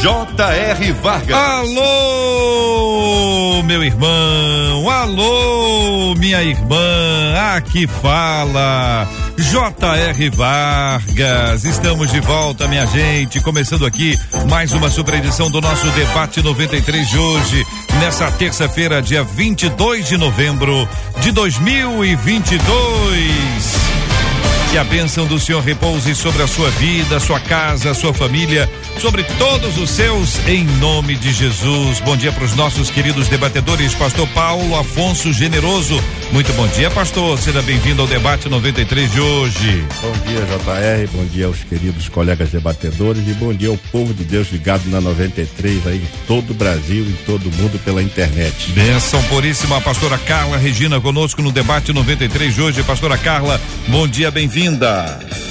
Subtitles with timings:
[0.00, 0.92] J.R.
[0.92, 1.36] Vargas.
[1.36, 2.82] Alô,
[3.64, 10.30] meu irmão, alô, minha irmã, aqui fala J.R.
[10.30, 11.64] Vargas.
[11.64, 17.06] Estamos de volta, minha gente, começando aqui mais uma super edição do nosso debate 93
[17.06, 17.66] de hoje,
[18.00, 20.88] nessa terça-feira, dia 22 de novembro
[21.20, 23.89] de 2022.
[24.70, 28.70] Que a bênção do Senhor repouse sobre a sua vida, sua casa, sua família,
[29.00, 31.98] sobre todos os seus, em nome de Jesus.
[31.98, 36.00] Bom dia para os nossos queridos debatedores, Pastor Paulo Afonso Generoso.
[36.30, 37.36] Muito bom dia, pastor.
[37.36, 39.84] Seja bem-vindo ao debate 93 de hoje.
[40.00, 41.16] Bom dia, JR.
[41.16, 45.00] Bom dia aos queridos colegas debatedores e bom dia ao povo de Deus ligado na
[45.00, 48.70] 93 aí em todo o Brasil e todo o mundo pela internet.
[48.70, 52.82] Bênção puríssima, pastora Carla Regina conosco no debate 93 de hoje.
[52.84, 55.49] Pastora Carla, bom dia, bem-vinda bem-vinda.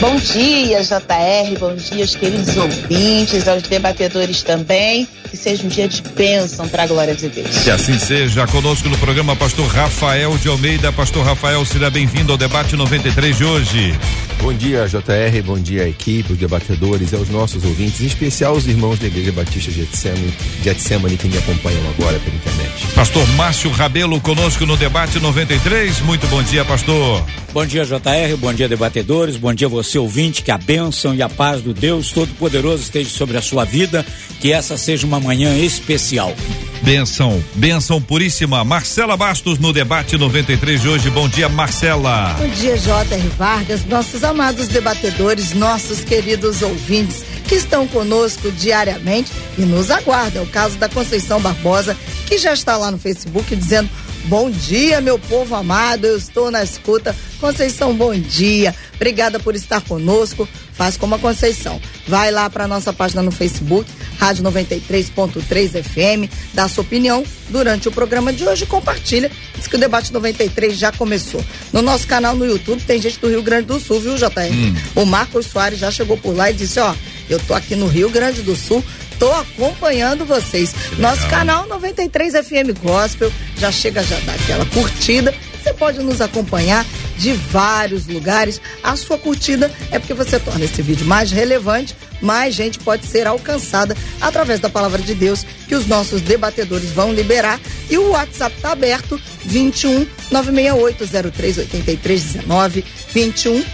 [0.00, 1.58] Bom dia, JR.
[1.58, 5.08] Bom dia aos queridos ouvintes, aos debatedores também.
[5.30, 7.58] Que seja um dia de bênção para a glória de Deus.
[7.58, 8.46] Que assim seja.
[8.46, 10.92] Conosco no programa, Pastor Rafael de Almeida.
[10.92, 13.98] Pastor Rafael, seja bem-vindo ao debate 93 de hoje.
[14.40, 15.42] Bom dia, JR.
[15.42, 19.70] Bom dia, equipe, os debatedores, aos nossos ouvintes, em especial os irmãos da Igreja Batista
[19.70, 22.86] Getsemane, Getsemane que me acompanham agora pela internet.
[22.94, 26.00] Pastor Márcio Rabelo conosco no debate 93.
[26.00, 27.24] Muito bom dia, pastor.
[27.54, 28.36] Bom dia, JR.
[28.38, 29.36] Bom dia, debatedores.
[29.44, 30.42] Bom dia, você ouvinte.
[30.42, 34.02] Que a bênção e a paz do Deus Todo-Poderoso esteja sobre a sua vida.
[34.40, 36.34] Que essa seja uma manhã especial.
[36.80, 38.64] Benção, benção puríssima.
[38.64, 41.10] Marcela Bastos no debate 93 de hoje.
[41.10, 42.34] Bom dia, Marcela.
[42.38, 43.28] Bom dia, J.R.
[43.36, 50.42] Vargas, nossos amados debatedores, nossos queridos ouvintes que estão conosco diariamente e nos aguardam.
[50.42, 51.94] É o caso da Conceição Barbosa,
[52.26, 53.90] que já está lá no Facebook dizendo
[54.24, 57.14] Bom dia, meu povo amado, eu estou na escuta.
[57.38, 58.74] Conceição, bom dia.
[58.94, 60.48] Obrigada por estar conosco.
[60.72, 61.78] Faz como a Conceição.
[62.08, 67.92] Vai lá para nossa página no Facebook, Rádio 93.3 FM, dá sua opinião durante o
[67.92, 68.64] programa de hoje.
[68.64, 69.30] Compartilha.
[69.54, 71.44] Diz que o debate 93 já começou.
[71.70, 74.50] No nosso canal no YouTube tem gente do Rio Grande do Sul, viu, JR?
[74.50, 74.74] Hum.
[74.94, 76.94] O Marcos Soares já chegou por lá e disse: Ó,
[77.28, 78.82] eu tô aqui no Rio Grande do Sul
[79.24, 80.74] Tô acompanhando vocês.
[80.98, 85.34] Nosso canal 93 FM Gospel já chega já dá aquela curtida.
[85.62, 86.84] Você pode nos acompanhar
[87.16, 88.60] de vários lugares.
[88.82, 93.26] A sua curtida é porque você torna esse vídeo mais relevante, mais gente pode ser
[93.26, 97.58] alcançada através da palavra de Deus que os nossos debatedores vão liberar.
[97.88, 102.84] E o WhatsApp está aberto 21 96803 8319
[103.14, 103.64] 21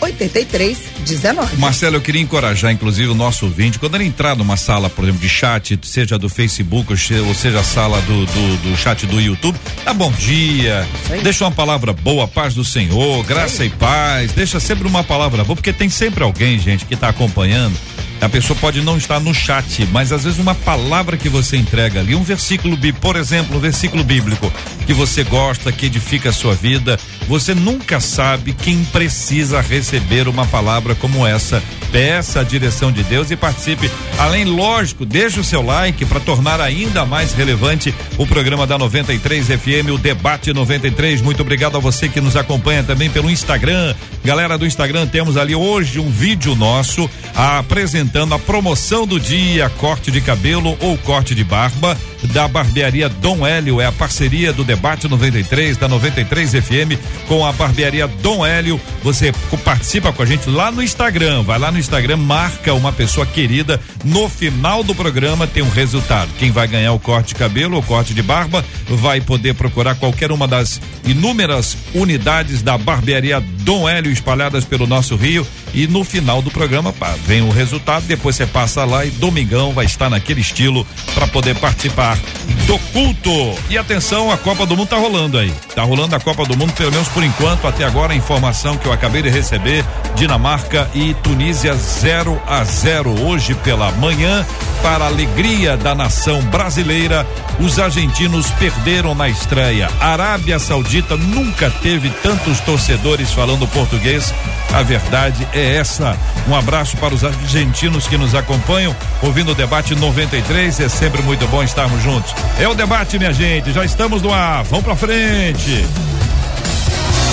[0.00, 1.56] 96803 8319.
[1.56, 5.20] Marcelo, eu queria encorajar, inclusive, o nosso ouvinte, quando ele entrar numa sala, por exemplo,
[5.20, 9.58] de chat, seja do Facebook, ou seja a sala do, do, do chat do YouTube,
[9.84, 10.86] dá bom dia,
[11.22, 15.56] deixa uma palavra boa, paz do Senhor, graça e paz, deixa sempre uma palavra boa,
[15.56, 17.76] porque tem sempre alguém, gente, que está acompanhando.
[18.20, 22.00] A pessoa pode não estar no chat, mas às vezes uma palavra que você entrega
[22.00, 24.52] ali, um versículo, por exemplo, um versículo bíblico
[24.86, 26.98] que você gosta, que edifica a sua vida,
[27.28, 31.62] você nunca sabe quem precisa receber uma palavra como essa.
[31.92, 33.90] Peça a direção de Deus e participe.
[34.18, 39.46] Além, lógico, deixe o seu like para tornar ainda mais relevante o programa da 93
[39.46, 41.22] FM, o Debate 93.
[41.22, 43.94] Muito obrigado a você que nos acompanha também pelo Instagram.
[44.24, 50.10] Galera do Instagram, temos ali hoje um vídeo nosso apresentando a promoção do dia, corte
[50.10, 51.96] de cabelo ou corte de barba
[52.32, 53.80] da barbearia Dom Hélio.
[53.80, 58.80] É a parceria do Debate 93, da 93 FM, com a barbearia Dom Hélio.
[59.02, 59.32] Você
[59.64, 61.42] participa com a gente lá no Instagram.
[61.42, 63.80] Vai lá no Instagram, marca uma pessoa querida.
[64.04, 66.30] No final do programa tem um resultado.
[66.38, 70.32] Quem vai ganhar o corte de cabelo ou corte de barba vai poder procurar qualquer
[70.32, 75.46] uma das inúmeras unidades da barbearia Dom Hélio espalhadas pelo nosso Rio.
[75.72, 78.04] E no final do programa pá, vem o resultado.
[78.06, 82.18] Depois você passa lá e domingão vai estar naquele estilo para poder participar
[82.66, 83.30] do culto.
[83.70, 85.52] E atenção, a Copa do Mundo tá rolando aí.
[85.74, 88.86] Tá rolando a Copa do Mundo, pelo menos por enquanto, até agora a informação que
[88.86, 89.84] eu acabei de receber,
[90.14, 94.46] Dinamarca e Tunísia 0 a 0 hoje pela manhã.
[94.82, 97.26] Para a alegria da nação brasileira,
[97.60, 99.88] os argentinos perderam na estreia.
[100.00, 104.32] A Arábia Saudita nunca teve tantos torcedores falando português.
[104.72, 106.16] A verdade é essa.
[106.46, 110.80] Um abraço para os argentinos que nos acompanham, ouvindo o debate 93.
[110.80, 112.34] É sempre muito bom estarmos juntos.
[112.58, 113.72] É o debate, minha gente.
[113.72, 114.64] Já estamos no ar.
[114.64, 115.86] Vamos para frente.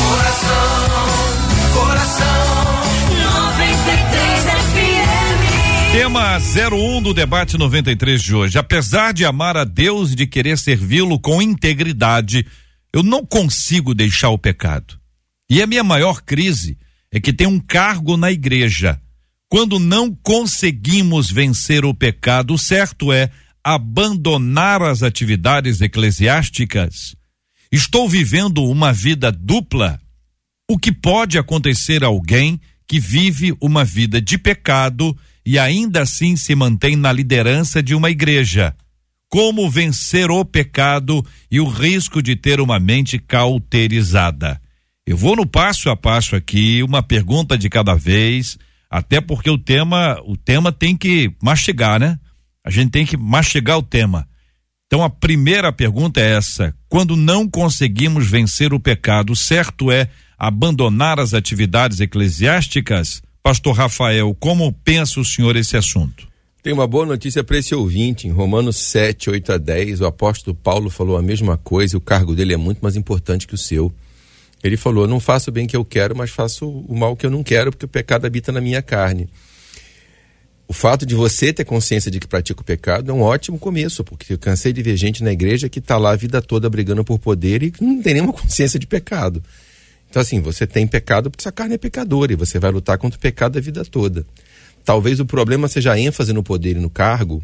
[0.09, 1.24] Coração,
[5.97, 8.57] Tema 01 do debate 93 de hoje.
[8.57, 12.45] Apesar de amar a Deus e de querer servi-lo com integridade,
[12.91, 14.99] eu não consigo deixar o pecado.
[15.49, 16.77] E a minha maior crise
[17.09, 18.99] é que tem um cargo na igreja.
[19.47, 23.31] Quando não conseguimos vencer o pecado, o certo é
[23.63, 27.15] abandonar as atividades eclesiásticas
[27.71, 29.97] Estou vivendo uma vida dupla.
[30.69, 36.35] O que pode acontecer a alguém que vive uma vida de pecado e ainda assim
[36.35, 38.75] se mantém na liderança de uma igreja?
[39.29, 44.59] Como vencer o pecado e o risco de ter uma mente cauterizada?
[45.05, 48.57] Eu vou no passo a passo aqui, uma pergunta de cada vez,
[48.89, 52.19] até porque o tema, o tema tem que mastigar, né?
[52.63, 54.27] A gente tem que mastigar o tema.
[54.87, 61.19] Então a primeira pergunta é essa: quando não conseguimos vencer o pecado, certo é abandonar
[61.19, 63.21] as atividades eclesiásticas?
[63.45, 66.27] Pastor Rafael, como pensa o senhor esse assunto?
[66.63, 68.27] Tem uma boa notícia para esse ouvinte.
[68.27, 72.33] Em Romanos 7, 8 a 10, o apóstolo Paulo falou a mesma coisa, o cargo
[72.33, 73.93] dele é muito mais importante que o seu.
[74.63, 77.29] Ele falou: Não faço o bem que eu quero, mas faço o mal que eu
[77.29, 79.29] não quero, porque o pecado habita na minha carne
[80.67, 84.03] o fato de você ter consciência de que pratica o pecado é um ótimo começo,
[84.03, 87.03] porque eu cansei de ver gente na igreja que está lá a vida toda brigando
[87.03, 89.43] por poder e não tem nenhuma consciência de pecado.
[90.09, 93.17] Então, assim, você tem pecado porque sua carne é pecadora e você vai lutar contra
[93.17, 94.25] o pecado a vida toda.
[94.83, 97.43] Talvez o problema seja a ênfase no poder e no cargo,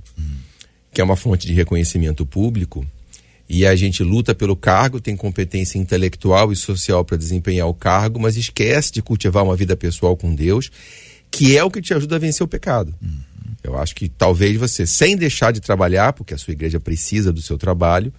[0.94, 2.86] que é uma fonte de reconhecimento público,
[3.50, 8.20] e a gente luta pelo cargo, tem competência intelectual e social para desempenhar o cargo,
[8.20, 10.72] mas esquece de cultivar uma vida pessoal com Deus
[11.32, 12.94] que é o que te ajuda a vencer o pecado.
[13.02, 13.22] Uhum.
[13.64, 17.42] Eu acho que talvez você, sem deixar de trabalhar, porque a sua igreja precisa do
[17.42, 18.14] seu trabalho,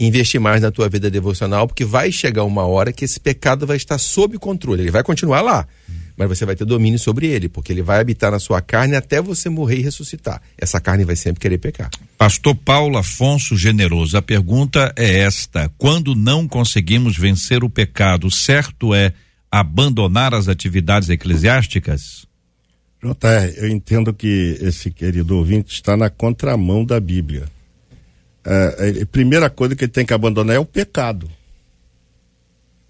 [0.00, 3.76] investir mais na tua vida devocional, porque vai chegar uma hora que esse pecado vai
[3.76, 4.82] estar sob controle.
[4.82, 5.68] Ele vai continuar lá,
[6.16, 9.20] mas você vai ter domínio sobre ele, porque ele vai habitar na sua carne até
[9.20, 10.40] você morrer e ressuscitar.
[10.56, 11.90] Essa carne vai sempre querer pecar.
[12.16, 18.94] Pastor Paulo Afonso Generoso, a pergunta é esta: quando não conseguimos vencer o pecado, certo
[18.94, 19.12] é
[19.50, 22.26] abandonar as atividades eclesiásticas?
[23.02, 27.44] JR, eu entendo que esse querido ouvinte está na contramão da Bíblia.
[28.44, 31.30] É, a primeira coisa que ele tem que abandonar é o pecado.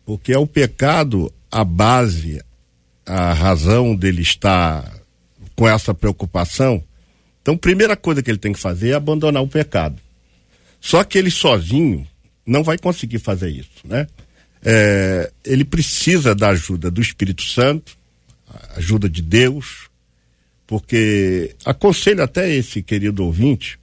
[0.05, 2.41] Porque é o pecado a base,
[3.05, 5.01] a razão dele estar
[5.57, 6.83] com essa preocupação.
[7.43, 10.01] Então, primeira coisa que ele tem que fazer é abandonar o pecado.
[10.81, 12.07] Só que ele sozinho
[12.47, 14.07] não vai conseguir fazer isso, né?
[14.63, 17.97] É, ele precisa da ajuda do Espírito Santo,
[18.77, 19.89] ajuda de Deus,
[20.67, 23.80] porque aconselho até esse querido ouvinte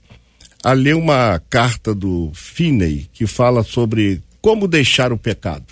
[0.62, 5.66] a ler uma carta do Finney que fala sobre como deixar o pecado.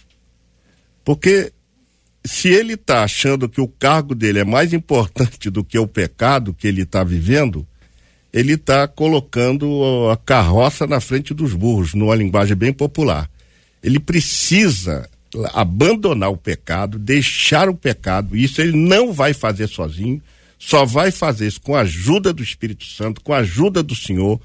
[1.05, 1.53] Porque
[2.25, 6.55] se ele está achando que o cargo dele é mais importante do que o pecado
[6.55, 7.67] que ele está vivendo,
[8.33, 13.31] ele está colocando a carroça na frente dos burros, numa linguagem bem popular.
[13.83, 15.09] Ele precisa
[15.53, 20.21] abandonar o pecado, deixar o pecado, isso ele não vai fazer sozinho
[20.59, 24.41] só vai fazer isso com a ajuda do Espírito Santo, com a ajuda do Senhor,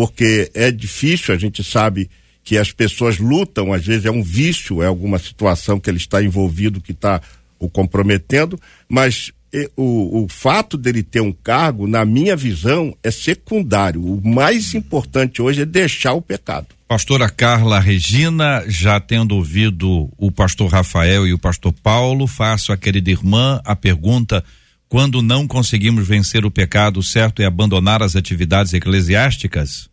[0.00, 2.08] porque é difícil, a gente sabe
[2.42, 6.22] que as pessoas lutam, às vezes é um vício, é alguma situação que ele está
[6.22, 7.20] envolvido que está
[7.58, 8.58] o comprometendo,
[8.88, 9.30] mas
[9.76, 14.02] o, o fato dele ter um cargo, na minha visão, é secundário.
[14.02, 16.68] O mais importante hoje é deixar o pecado.
[16.88, 22.76] Pastora Carla Regina, já tendo ouvido o pastor Rafael e o pastor Paulo, faço à
[22.78, 24.42] querida irmã a pergunta
[24.88, 29.89] quando não conseguimos vencer o pecado, certo é abandonar as atividades eclesiásticas?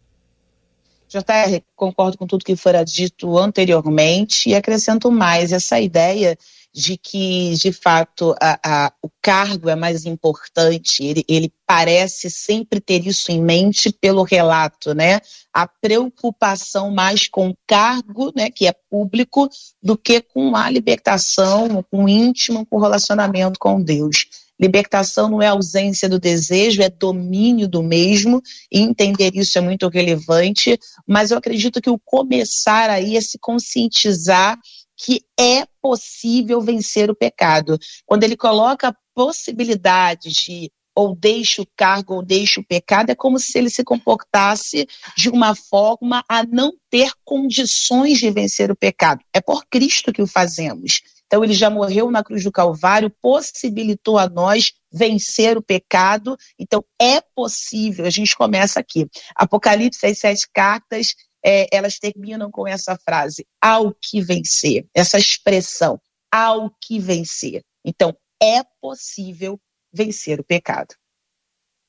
[1.07, 6.37] JR, concordo com tudo que fora dito anteriormente e acrescento mais essa ideia
[6.73, 12.79] de que, de fato, a, a, o cargo é mais importante, ele, ele parece sempre
[12.79, 15.19] ter isso em mente pelo relato, né?
[15.51, 19.49] A preocupação mais com o cargo, né, que é público,
[19.81, 24.27] do que com a libertação, com o íntimo, com o relacionamento com Deus.
[24.59, 29.87] Libertação não é ausência do desejo, é domínio do mesmo, e entender isso é muito
[29.87, 34.57] relevante, mas eu acredito que o começar aí é se conscientizar
[34.97, 37.77] que é possível vencer o pecado.
[38.05, 43.15] Quando ele coloca a possibilidade de ou deixe o cargo, ou deixe o pecado, é
[43.15, 48.75] como se ele se comportasse de uma forma a não ter condições de vencer o
[48.75, 49.21] pecado.
[49.31, 51.03] É por Cristo que o fazemos.
[51.27, 56.37] Então, ele já morreu na cruz do Calvário, possibilitou a nós vencer o pecado.
[56.57, 58.05] Então, é possível.
[58.05, 59.05] A gente começa aqui.
[59.35, 61.15] Apocalipse, as sete cartas,
[61.45, 64.85] é, elas terminam com essa frase: ao que vencer.
[64.93, 65.99] Essa expressão,
[66.31, 67.61] ao que vencer.
[67.85, 69.59] Então, é possível
[69.93, 70.95] vencer o pecado.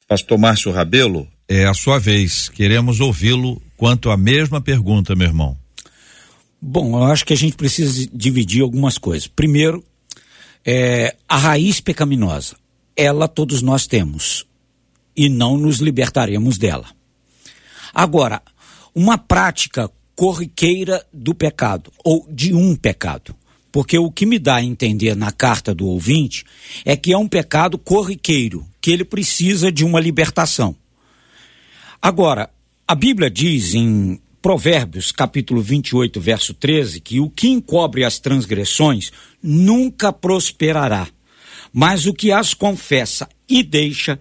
[0.07, 2.49] Pastor Márcio Rabelo, é a sua vez.
[2.49, 5.68] Queremos ouvi-lo quanto à mesma pergunta, meu irmão.
[6.61, 9.29] Bom, eu acho que a gente precisa dividir algumas coisas.
[9.29, 9.85] Primeiro,
[10.65, 12.57] é, a raiz pecaminosa,
[12.97, 14.45] ela todos nós temos
[15.17, 16.87] e não nos libertaremos dela.
[17.95, 18.43] Agora,
[18.95, 23.35] uma prática corriqueira do pecado ou de um pecado.
[23.71, 26.45] Porque o que me dá a entender na carta do ouvinte
[26.85, 30.75] é que é um pecado corriqueiro, que ele precisa de uma libertação.
[32.01, 32.51] Agora,
[32.87, 39.11] a Bíblia diz em Provérbios, capítulo 28, verso 13, que o que encobre as transgressões
[39.43, 41.09] nunca prosperará,
[41.73, 44.19] mas o que as confessa e deixa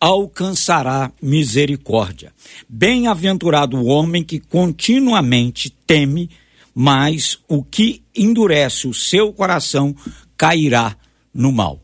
[0.00, 2.32] alcançará misericórdia.
[2.66, 6.30] Bem-aventurado o homem que continuamente teme,
[6.74, 9.94] mas o que endurece o seu coração
[10.36, 10.96] cairá
[11.34, 11.82] no mal.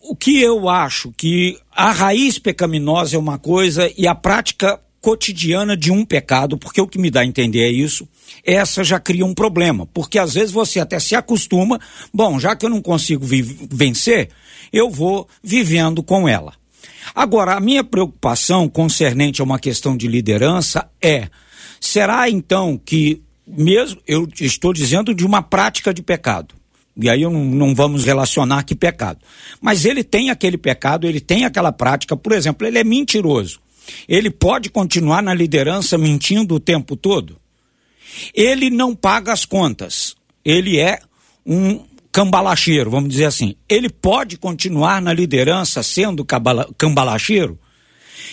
[0.00, 5.74] O que eu acho que a raiz pecaminosa é uma coisa e a prática cotidiana
[5.74, 8.06] de um pecado, porque o que me dá a entender é isso,
[8.44, 11.80] essa já cria um problema, porque às vezes você até se acostuma,
[12.12, 13.24] bom, já que eu não consigo
[13.70, 14.28] vencer,
[14.70, 16.52] eu vou vivendo com ela.
[17.14, 21.30] Agora, a minha preocupação concernente a uma questão de liderança é:
[21.80, 26.54] será então que, mesmo, eu estou dizendo de uma prática de pecado,
[26.94, 29.20] e aí não, não, vamos relacionar que pecado.
[29.58, 33.58] Mas ele tem aquele pecado, ele tem aquela prática, por exemplo, ele é mentiroso
[34.08, 37.38] ele pode continuar na liderança mentindo o tempo todo?
[38.34, 40.16] Ele não paga as contas.
[40.44, 40.98] Ele é
[41.44, 43.54] um cambalacheiro, vamos dizer assim.
[43.68, 46.26] Ele pode continuar na liderança sendo
[46.76, 47.58] cambalacheiro?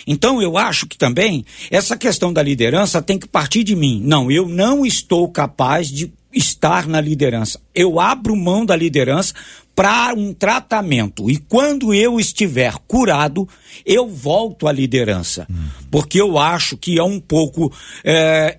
[0.06, 4.00] Então eu acho que também essa questão da liderança tem que partir de mim.
[4.04, 7.60] Não, eu não estou capaz de estar na liderança.
[7.74, 9.34] Eu abro mão da liderança
[9.76, 11.30] para um tratamento.
[11.30, 13.46] E quando eu estiver curado,
[13.84, 15.46] eu volto à liderança.
[15.50, 15.68] Hum.
[15.90, 17.70] Porque eu acho que é um pouco.
[18.02, 18.56] É,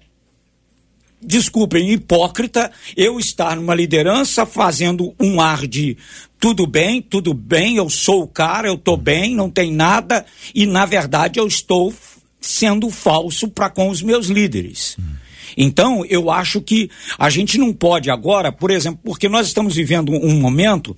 [1.19, 5.97] desculpem, hipócrita eu estar numa liderança fazendo um ar de
[6.39, 8.97] tudo bem, tudo bem, eu sou o cara, eu tô hum.
[8.97, 11.91] bem, não tem nada, e na verdade eu estou
[12.39, 14.95] sendo falso para com os meus líderes.
[14.99, 15.26] Hum.
[15.57, 20.11] Então, eu acho que a gente não pode agora, por exemplo, porque nós estamos vivendo
[20.11, 20.95] um momento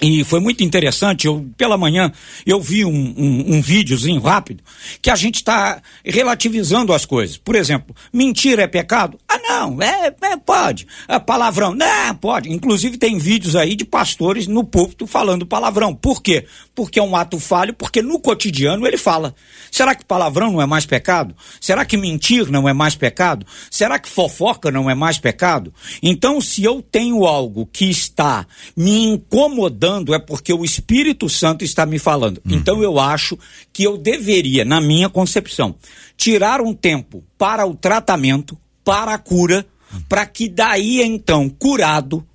[0.00, 2.12] e foi muito interessante, eu, pela manhã
[2.44, 4.62] eu vi um, um, um videozinho rápido
[5.00, 7.38] que a gente está relativizando as coisas.
[7.38, 9.18] Por exemplo, mentira é pecado?
[9.26, 10.86] Ah, não, é, é pode.
[11.08, 11.74] É palavrão?
[11.74, 12.52] Não, pode.
[12.52, 15.94] Inclusive tem vídeos aí de pastores no púlpito falando palavrão.
[15.94, 16.44] Por quê?
[16.76, 19.34] Porque é um ato falho, porque no cotidiano ele fala.
[19.70, 21.34] Será que palavrão não é mais pecado?
[21.58, 23.46] Será que mentir não é mais pecado?
[23.70, 25.72] Será que fofoca não é mais pecado?
[26.02, 31.86] Então, se eu tenho algo que está me incomodando, é porque o Espírito Santo está
[31.86, 32.42] me falando.
[32.44, 32.54] Uhum.
[32.56, 33.38] Então eu acho
[33.72, 35.74] que eu deveria, na minha concepção,
[36.16, 40.02] tirar um tempo para o tratamento, para a cura, uhum.
[40.08, 42.26] para que daí então, curado,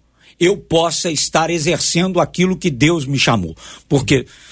[0.42, 3.56] eu possa estar exercendo aquilo que Deus me chamou.
[3.88, 4.52] Porque uhum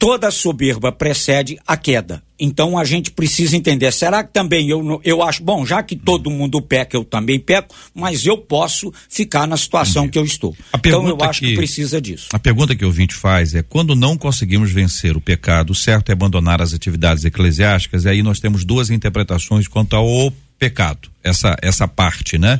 [0.00, 2.22] toda soberba precede a queda.
[2.38, 3.92] Então a gente precisa entender.
[3.92, 7.74] Será que também eu, eu acho, bom, já que todo mundo peca, eu também peco,
[7.94, 10.12] mas eu posso ficar na situação Entendi.
[10.12, 10.56] que eu estou.
[10.74, 12.28] então eu acho que, que, precisa disso.
[12.32, 16.08] A pergunta que o ouvinte faz é: quando não conseguimos vencer o pecado, o certo
[16.08, 21.54] é abandonar as atividades eclesiásticas, e aí nós temos duas interpretações quanto ao pecado, essa,
[21.60, 22.58] essa parte, né?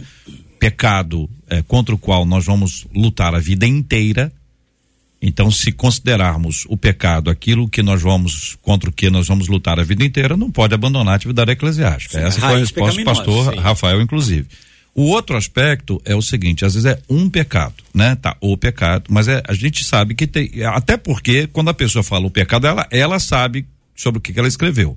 [0.61, 4.33] Pecado é, contra o qual nós vamos lutar a vida inteira
[5.23, 9.79] então, se considerarmos o pecado aquilo que nós vamos, contra o que nós vamos lutar
[9.79, 12.19] a vida inteira, não pode abandonar a atividade eclesiástica.
[12.19, 13.61] Sim, Essa foi a resposta do pastor sim.
[13.61, 14.49] Rafael, inclusive.
[14.95, 18.17] O outro aspecto é o seguinte, às vezes é um pecado, né?
[18.17, 22.03] Tá, o pecado, mas é, a gente sabe que tem, até porque quando a pessoa
[22.03, 24.97] fala o pecado, ela, ela sabe sobre o que, que ela escreveu.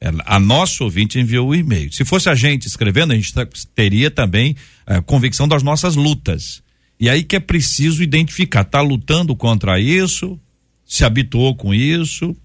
[0.00, 1.92] Ela, a nossa ouvinte enviou o e-mail.
[1.92, 3.32] Se fosse a gente escrevendo, a gente
[3.74, 4.54] teria também
[4.86, 6.62] a eh, convicção das nossas lutas.
[6.98, 10.38] E aí que é preciso identificar, está lutando contra isso,
[10.84, 12.36] se habituou com isso,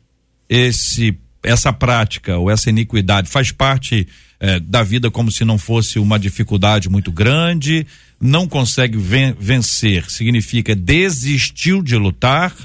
[0.49, 4.07] esse essa prática ou essa iniquidade faz parte
[4.39, 7.85] eh, da vida como se não fosse uma dificuldade muito grande,
[8.19, 12.55] não consegue ven vencer, significa desistiu de lutar,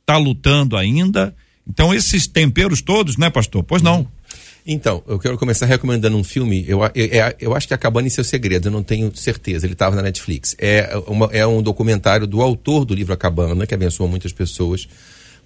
[0.00, 1.34] está lutando ainda.
[1.70, 3.62] Então, esses temperos todos, né, pastor?
[3.62, 4.04] Pois não.
[4.66, 6.64] Então, eu quero começar recomendando um filme.
[6.66, 9.66] Eu, eu, eu, eu acho que é Acabando em Seus Segredos, eu não tenho certeza.
[9.66, 10.56] Ele estava na Netflix.
[10.58, 14.88] É, uma, é um documentário do autor do livro Acabana, que abençoou muitas pessoas,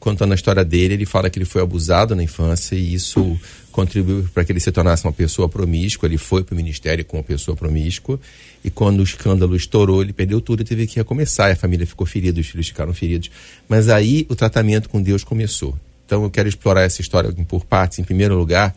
[0.01, 0.95] contando a história dele.
[0.95, 3.39] Ele fala que ele foi abusado na infância e isso
[3.71, 6.09] contribuiu para que ele se tornasse uma pessoa promíscua.
[6.09, 8.19] Ele foi para o ministério com uma pessoa promíscua.
[8.65, 11.53] E quando o escândalo estourou, ele perdeu tudo e teve que recomeçar.
[11.53, 13.31] A família ficou ferida, os filhos ficaram feridos.
[13.69, 15.79] Mas aí o tratamento com Deus começou.
[16.07, 17.99] Então eu quero explorar essa história por partes.
[17.99, 18.75] Em primeiro lugar,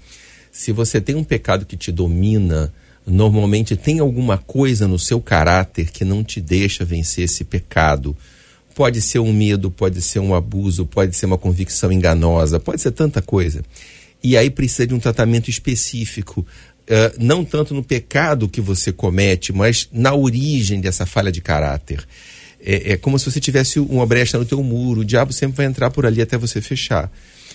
[0.52, 2.74] se você tem um pecado que te domina,
[3.06, 8.16] normalmente tem alguma coisa no seu caráter que não te deixa vencer esse pecado.
[8.76, 12.92] Pode ser um medo, pode ser um abuso, pode ser uma convicção enganosa, pode ser
[12.92, 13.64] tanta coisa.
[14.24, 19.54] E aí precisa de um tratamento específico, uh, não tanto no pecado que você comete,
[19.54, 22.06] mas na origem dessa falha de caráter.
[22.60, 25.66] É, é como se você tivesse uma brecha no teu muro, o diabo sempre vai
[25.66, 27.12] entrar por ali até você fechar.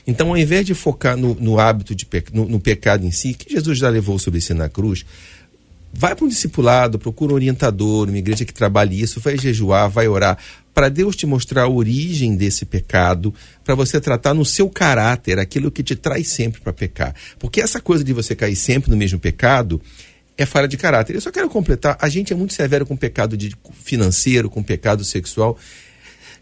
[0.06, 3.34] Então, ao invés de focar no, no hábito, de pe no, no, pecado em si,
[3.34, 5.04] que Jesus já levou sobre si na cruz,
[5.92, 10.08] vai para um discipulado, procura um orientador, uma igreja que trabalhe isso, vai jejuar, vai
[10.08, 10.38] orar,
[10.74, 13.32] para Deus te mostrar a origem desse pecado,
[13.62, 17.14] para você tratar no seu caráter aquilo que te traz sempre para pecar.
[17.38, 19.80] Porque essa coisa de você cair sempre no mesmo pecado
[20.36, 21.14] é falha de caráter.
[21.14, 25.04] Eu só quero completar, a gente é muito severo com pecado de financeiro, com pecado
[25.04, 25.58] sexual.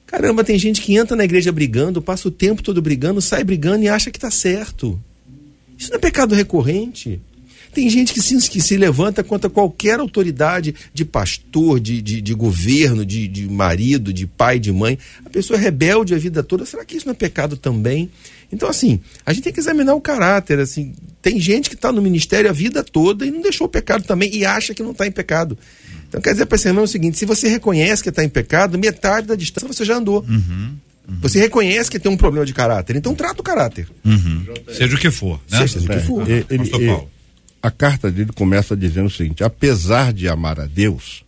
[0.06, 3.84] Caramba, tem gente que entra na igreja brigando, passa o tempo todo brigando, sai brigando
[3.84, 5.00] e acha que está certo.
[5.78, 7.20] Isso não é pecado recorrente.
[7.72, 12.34] Tem gente que se, que se levanta contra qualquer autoridade de pastor, de, de, de
[12.34, 14.98] governo, de, de marido, de pai, de mãe.
[15.24, 16.64] A pessoa é rebelde a vida toda.
[16.66, 18.10] Será que isso não é pecado também?
[18.52, 20.58] Então, assim, a gente tem que examinar o caráter.
[20.58, 24.02] Assim, tem gente que está no ministério a vida toda e não deixou o pecado
[24.02, 25.56] também e acha que não está em pecado.
[26.08, 28.76] Então, quer dizer para esse irmão o seguinte: se você reconhece que está em pecado,
[28.76, 30.24] metade da distância você já andou.
[30.28, 30.74] Uhum.
[31.08, 31.16] Uhum.
[31.22, 33.88] Você reconhece que tem um problema de caráter, então trata o caráter.
[34.04, 34.44] Uhum.
[34.72, 35.40] Seja o que for.
[35.50, 35.66] Né?
[35.66, 36.30] Seja o que for.
[36.30, 36.96] É, ele, ele,
[37.62, 41.24] a carta dele começa dizendo o seguinte: apesar de amar a Deus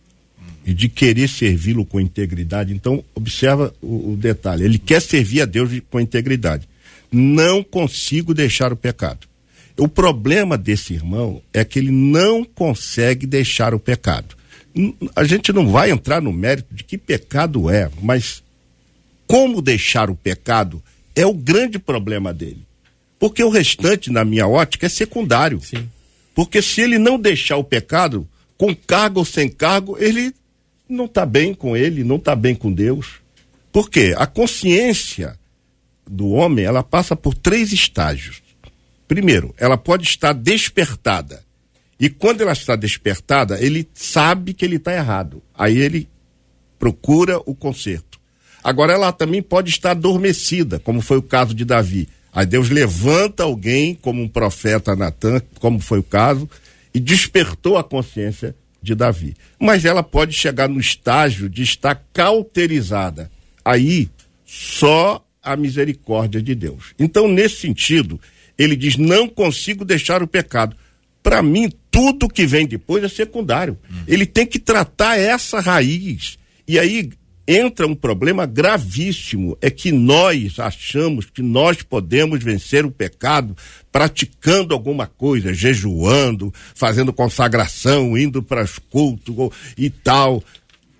[0.65, 5.45] e de querer servi-lo com integridade, então observa o, o, detalhe: ele quer servir a
[5.45, 6.67] Deus com integridade.
[7.11, 9.27] Não consigo deixar o pecado.
[9.77, 14.35] O problema desse irmão é que ele não consegue deixar o pecado
[15.15, 18.43] a gente não vai entrar no mérito de que pecado é, mas
[19.27, 20.81] como deixar o pecado
[21.15, 22.65] é o grande problema dele.
[23.19, 25.61] Porque o restante, na minha ótica, é secundário.
[25.61, 25.87] Sim.
[26.33, 30.33] Porque se ele não deixar o pecado, com cargo ou sem cargo, ele
[30.87, 33.21] não está bem com ele, não está bem com Deus.
[33.71, 34.13] Por quê?
[34.17, 35.37] A consciência
[36.07, 38.41] do homem, ela passa por três estágios.
[39.07, 41.43] Primeiro, ela pode estar despertada
[42.03, 45.41] e quando ela está despertada, ele sabe que ele está errado.
[45.57, 46.09] Aí ele
[46.77, 48.19] procura o conserto.
[48.61, 52.09] Agora ela também pode estar adormecida, como foi o caso de Davi.
[52.33, 56.49] Aí Deus levanta alguém, como um profeta Natan, como foi o caso,
[56.93, 59.35] e despertou a consciência de Davi.
[59.59, 63.31] Mas ela pode chegar no estágio de estar cauterizada.
[63.63, 64.09] Aí
[64.45, 66.93] só a misericórdia de Deus.
[66.97, 68.19] Então, nesse sentido,
[68.57, 70.75] ele diz: não consigo deixar o pecado.
[71.21, 73.77] Para mim, tudo que vem depois é secundário.
[73.89, 74.03] Uhum.
[74.07, 76.37] Ele tem que tratar essa raiz.
[76.67, 77.11] E aí
[77.47, 83.55] entra um problema gravíssimo: é que nós achamos que nós podemos vencer o pecado
[83.91, 89.35] praticando alguma coisa, jejuando, fazendo consagração, indo para os cultos
[89.77, 90.43] e tal.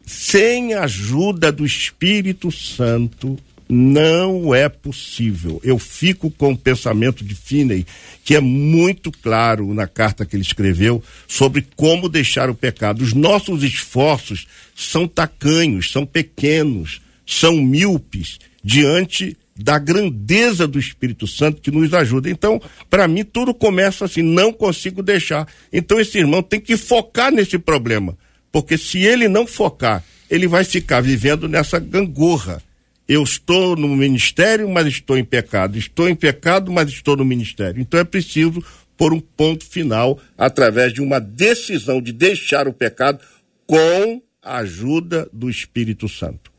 [0.05, 3.39] Sem a ajuda do Espírito Santo,
[3.73, 5.59] não é possível.
[5.63, 7.85] Eu fico com o pensamento de Finney,
[8.23, 13.01] que é muito claro na carta que ele escreveu sobre como deixar o pecado.
[13.01, 21.61] Os nossos esforços são tacanhos, são pequenos, são míopes diante da grandeza do Espírito Santo
[21.61, 22.29] que nos ajuda.
[22.29, 25.47] Então, para mim, tudo começa assim, não consigo deixar.
[25.71, 28.15] Então, esse irmão tem que focar nesse problema,
[28.51, 32.61] porque se ele não focar, ele vai ficar vivendo nessa gangorra
[33.07, 35.77] eu estou no ministério, mas estou em pecado.
[35.77, 37.81] Estou em pecado, mas estou no ministério.
[37.81, 38.63] Então é preciso
[38.95, 43.19] pôr um ponto final através de uma decisão de deixar o pecado
[43.65, 46.53] com a ajuda do Espírito Santo.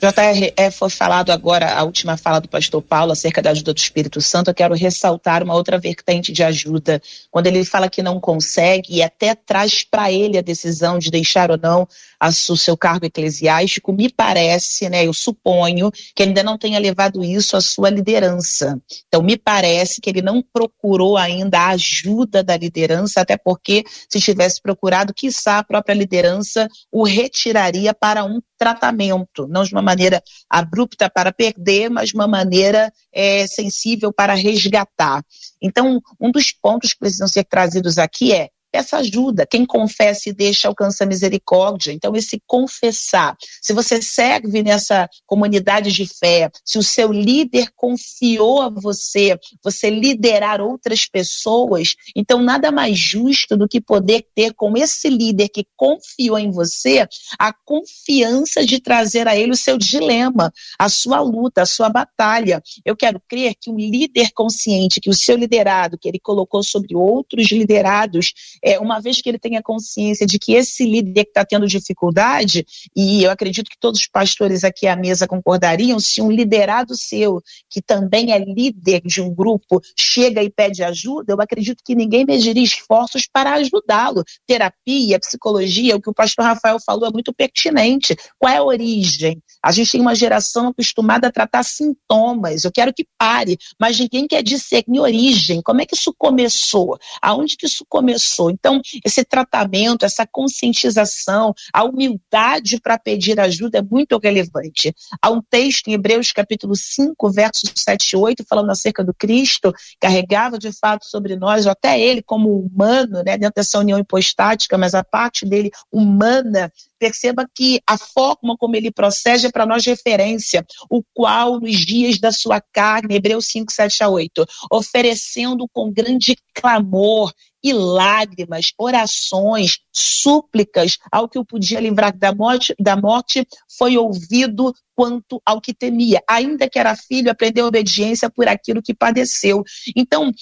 [0.00, 3.78] JR, é, foi falado agora a última fala do pastor Paulo acerca da ajuda do
[3.78, 4.50] Espírito Santo.
[4.50, 7.00] Eu quero ressaltar uma outra vertente de ajuda.
[7.30, 11.50] Quando ele fala que não consegue e até traz para ele a decisão de deixar
[11.50, 11.88] ou não
[12.20, 17.22] a, o seu cargo eclesiástico, me parece, né, eu suponho que ainda não tenha levado
[17.24, 18.80] isso à sua liderança.
[19.08, 24.20] Então, me parece que ele não procurou ainda a ajuda da liderança, até porque se
[24.20, 30.22] tivesse procurado, quiçá a própria liderança o retiraria para um tratamento, não de uma maneira
[30.48, 35.22] abrupta para perder, mas uma maneira é, sensível para resgatar.
[35.60, 39.46] Então, um dos pontos que precisam ser trazidos aqui é peça ajuda.
[39.46, 41.92] Quem confessa e deixa alcança misericórdia.
[41.92, 43.34] Então, esse confessar.
[43.62, 49.88] Se você serve nessa comunidade de fé, se o seu líder confiou a você, você
[49.88, 55.66] liderar outras pessoas, então nada mais justo do que poder ter com esse líder que
[55.74, 57.08] confiou em você
[57.38, 62.62] a confiança de trazer a ele o seu dilema, a sua luta, a sua batalha.
[62.84, 66.94] Eu quero crer que um líder consciente, que o seu liderado, que ele colocou sobre
[66.94, 68.34] outros liderados,
[68.66, 72.66] é, uma vez que ele tenha consciência de que esse líder que está tendo dificuldade,
[72.96, 77.40] e eu acredito que todos os pastores aqui à mesa concordariam, se um liderado seu,
[77.70, 82.24] que também é líder de um grupo, chega e pede ajuda, eu acredito que ninguém
[82.24, 84.24] mediria esforços para ajudá-lo.
[84.44, 88.16] Terapia, psicologia, o que o pastor Rafael falou é muito pertinente.
[88.36, 89.40] Qual é a origem?
[89.62, 92.64] A gente tem uma geração acostumada a tratar sintomas.
[92.64, 95.62] Eu quero que pare, mas ninguém quer discernir origem.
[95.62, 96.98] Como é que isso começou?
[97.22, 98.55] Aonde que isso começou?
[98.58, 104.94] Então, esse tratamento, essa conscientização, a humildade para pedir ajuda é muito relevante.
[105.20, 109.72] Há um texto em Hebreus capítulo 5, versos 7 e 8, falando acerca do Cristo,
[110.00, 114.94] carregava de fato sobre nós, até ele como humano, né, dentro dessa união hipostática, mas
[114.94, 120.64] a parte dele humana, perceba que a forma como ele procede é para nós referência,
[120.90, 126.36] o qual nos dias da sua carne, Hebreus 5, 7 a 8, oferecendo com grande
[126.54, 127.32] clamor
[127.66, 133.44] e lágrimas, orações, súplicas ao que o podia livrar da morte, da morte
[133.76, 136.22] foi ouvido quanto ao que temia.
[136.28, 139.62] Ainda que era filho, aprendeu obediência por aquilo que padeceu.
[139.94, 140.32] Então,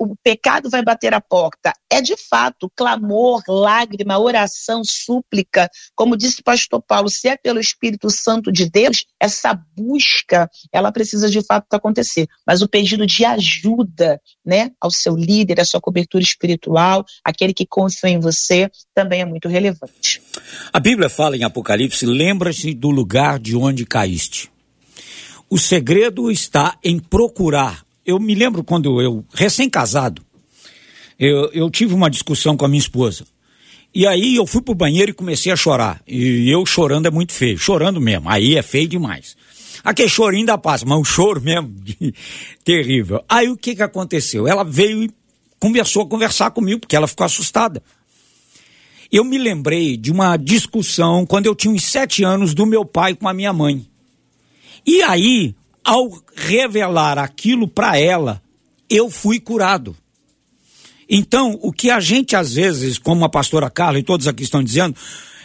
[0.00, 1.72] o pecado vai bater a porta.
[1.90, 5.68] É de fato clamor, lágrima, oração, súplica.
[5.94, 10.90] Como disse o pastor Paulo, se é pelo Espírito Santo de Deus, essa busca, ela
[10.90, 12.26] precisa de fato acontecer.
[12.46, 16.59] Mas o pedido de ajuda, né, ao seu líder, à sua cobertura espiritual,
[17.24, 20.20] aquele que confiou em você, também é muito relevante.
[20.72, 24.50] A Bíblia fala em Apocalipse: lembra-se do lugar de onde caíste.
[25.48, 27.84] O segredo está em procurar.
[28.04, 30.22] Eu me lembro quando eu, recém-casado,
[31.18, 33.24] eu, eu tive uma discussão com a minha esposa.
[33.92, 36.00] E aí eu fui pro banheiro e comecei a chorar.
[36.06, 38.28] E eu chorando é muito feio, chorando mesmo.
[38.28, 39.36] Aí é feio demais.
[39.82, 41.74] Aquele chorinho da paz, mas um choro mesmo
[42.64, 43.22] terrível.
[43.28, 44.46] Aí o que que aconteceu?
[44.46, 45.10] Ela veio e
[45.60, 47.82] começou a conversar comigo, porque ela ficou assustada.
[49.12, 53.14] Eu me lembrei de uma discussão quando eu tinha uns sete anos do meu pai
[53.14, 53.86] com a minha mãe.
[54.86, 58.42] E aí, ao revelar aquilo para ela,
[58.88, 59.96] eu fui curado.
[61.08, 64.62] Então, o que a gente às vezes, como a pastora Carla e todos aqui estão
[64.62, 64.96] dizendo,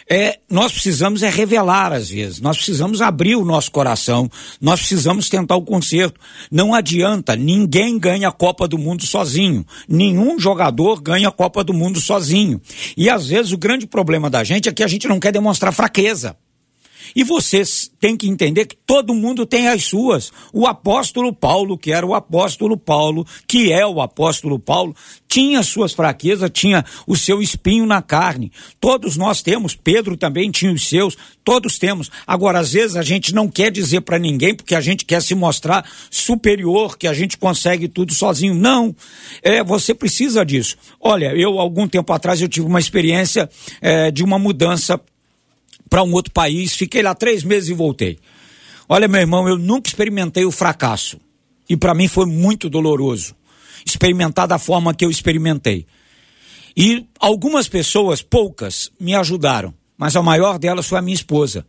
[0.10, 4.30] é, nós precisamos é revelar às vezes, nós precisamos abrir o nosso coração,
[4.62, 6.20] nós precisamos tentar o conserto.
[6.52, 11.74] Não adianta, ninguém ganha a Copa do Mundo sozinho, nenhum jogador ganha a Copa do
[11.74, 12.62] Mundo sozinho.
[12.96, 15.74] E às vezes o grande problema da gente é que a gente não quer demonstrar
[15.74, 16.38] fraqueza.
[17.16, 20.34] E vocês têm que entender que todo mundo tem as suas.
[20.52, 24.94] O apóstolo Paulo, que era o apóstolo Paulo, que é o apóstolo Paulo,
[25.26, 28.52] tinha suas fraquezas, tinha o seu espinho na carne.
[28.82, 32.12] Todos nós temos, Pedro também tinha os seus, todos temos.
[32.28, 35.34] Agora, às vezes a gente não quer dizer para ninguém porque a gente quer se
[35.34, 38.54] mostrar superior, que a gente consegue tudo sozinho.
[38.54, 38.94] Não,
[39.42, 40.76] é, você precisa disso.
[41.00, 43.50] Olha, eu algum tempo atrás eu tive uma experiência
[43.82, 45.00] é, de uma mudança
[45.90, 48.20] para um outro país, fiquei lá três meses e voltei.
[48.88, 51.20] Olha, meu irmão, eu nunca experimentei o fracasso.
[51.68, 53.36] E para mim foi muito doloroso
[53.86, 55.86] experimentar da forma que eu experimentei.
[56.76, 61.66] E algumas pessoas, poucas, me ajudaram, mas a maior delas foi a minha esposa,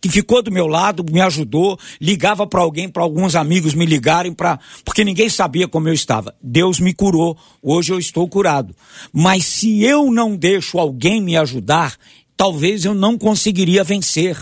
[0.00, 4.32] que ficou do meu lado, me ajudou, ligava para alguém, para alguns amigos me ligarem
[4.32, 6.34] para, porque ninguém sabia como eu estava.
[6.42, 8.74] Deus me curou, hoje eu estou curado.
[9.12, 11.96] Mas se eu não deixo alguém me ajudar,
[12.40, 14.34] talvez eu não conseguiria vencer.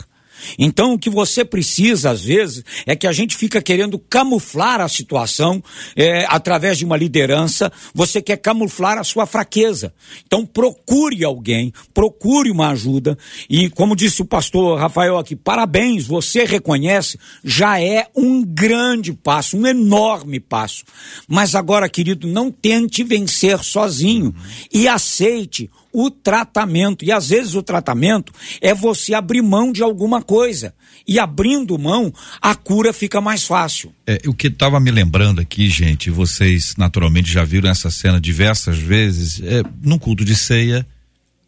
[0.59, 4.88] Então, o que você precisa, às vezes, é que a gente fica querendo camuflar a
[4.88, 5.62] situação
[5.96, 9.92] é, através de uma liderança, você quer camuflar a sua fraqueza.
[10.27, 13.16] Então, procure alguém, procure uma ajuda,
[13.48, 19.57] e como disse o pastor Rafael aqui, parabéns, você reconhece, já é um grande passo,
[19.57, 20.85] um enorme passo.
[21.27, 24.35] Mas agora, querido, não tente vencer sozinho
[24.72, 27.05] e aceite o tratamento.
[27.05, 30.74] E às vezes o tratamento é você abrir mão de alguma coisa.
[31.06, 33.90] E abrindo mão, a cura fica mais fácil.
[34.06, 38.78] É, o que estava me lembrando aqui, gente, vocês naturalmente já viram essa cena diversas
[38.78, 40.86] vezes, é, num culto de ceia,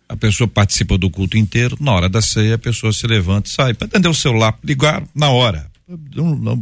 [0.08, 3.52] a pessoa participa do culto inteiro, na hora da ceia a pessoa se levanta e
[3.52, 5.70] sai para atender o celular, ligar na hora.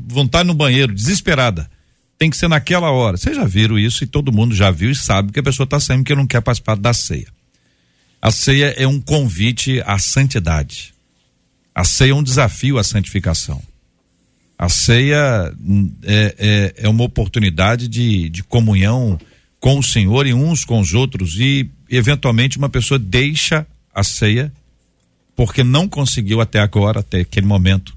[0.08, 1.70] Vontade no banheiro, desesperada.
[2.18, 3.16] Tem que ser naquela hora.
[3.16, 5.78] Vocês já viram isso e todo mundo já viu e sabe que a pessoa está
[5.78, 7.28] saindo porque não quer participar da ceia.
[8.20, 10.97] A ceia é um convite à santidade.
[11.78, 13.62] A ceia é um desafio à santificação.
[14.58, 19.16] A ceia hum, é, é, é uma oportunidade de, de comunhão
[19.60, 23.64] com o Senhor e uns com os outros e eventualmente uma pessoa deixa
[23.94, 24.52] a ceia
[25.36, 27.96] porque não conseguiu até agora, até aquele momento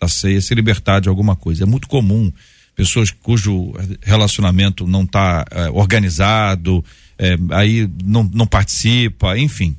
[0.00, 1.62] da ceia, se libertar de alguma coisa.
[1.62, 2.32] É muito comum
[2.74, 6.84] pessoas cujo relacionamento não está é, organizado,
[7.16, 9.76] é, aí não, não participa, enfim.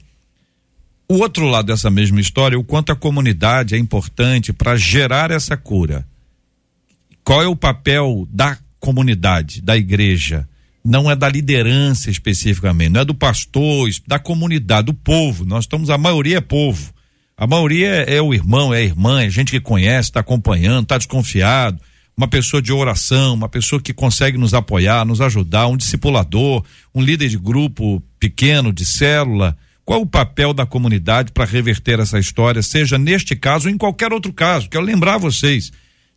[1.08, 5.58] O outro lado dessa mesma história, o quanto a comunidade é importante para gerar essa
[5.58, 6.06] cura.
[7.24, 10.48] Qual é o papel da comunidade, da igreja?
[10.84, 15.46] Não é da liderança especificamente, não é do pastor, da comunidade, do povo.
[15.46, 16.94] Nós estamos, a maioria é povo.
[17.38, 20.84] A maioria é, é o irmão, é a irmã, é gente que conhece, está acompanhando,
[20.84, 21.80] está desconfiado.
[22.16, 26.64] Uma pessoa de oração, uma pessoa que consegue nos apoiar, nos ajudar, um discipulador,
[26.94, 29.58] um líder de grupo pequeno, de célula.
[29.86, 34.14] Qual o papel da comunidade para reverter essa história, seja neste caso ou em qualquer
[34.14, 34.70] outro caso?
[34.70, 35.72] Quero lembrar vocês,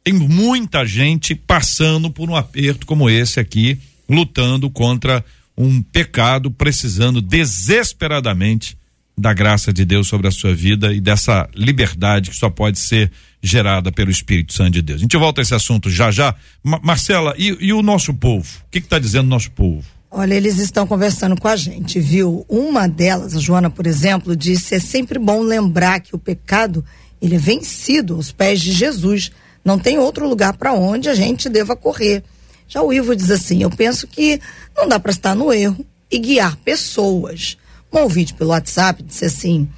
[0.05, 3.76] tem muita gente passando por um aperto como esse aqui,
[4.09, 5.24] lutando contra
[5.59, 8.76] um pecado, precisando desesperadamente
[9.18, 13.11] da graça de Deus sobre a sua vida e dessa liberdade que só pode ser
[13.42, 15.00] gerada pelo Espírito Santo de Deus.
[15.00, 16.35] A gente volta a esse assunto já já.
[16.62, 18.46] Ma Marcela, e, e, o nosso povo?
[18.66, 19.95] O que está dizendo o nosso povo?
[20.18, 22.46] Olha, eles estão conversando com a gente, viu?
[22.48, 26.83] Uma delas, a Joana, por exemplo, disse: é sempre bom lembrar que o pecado
[27.20, 29.31] ele é vencido aos pés de Jesus.
[29.62, 32.24] Não tem outro lugar para onde a gente deva correr.
[32.66, 34.40] Já o Ivo diz assim: eu penso que
[34.74, 37.59] não dá para estar no erro e guiar pessoas.
[37.92, 39.68] Um ouvinte pelo WhatsApp disse assim: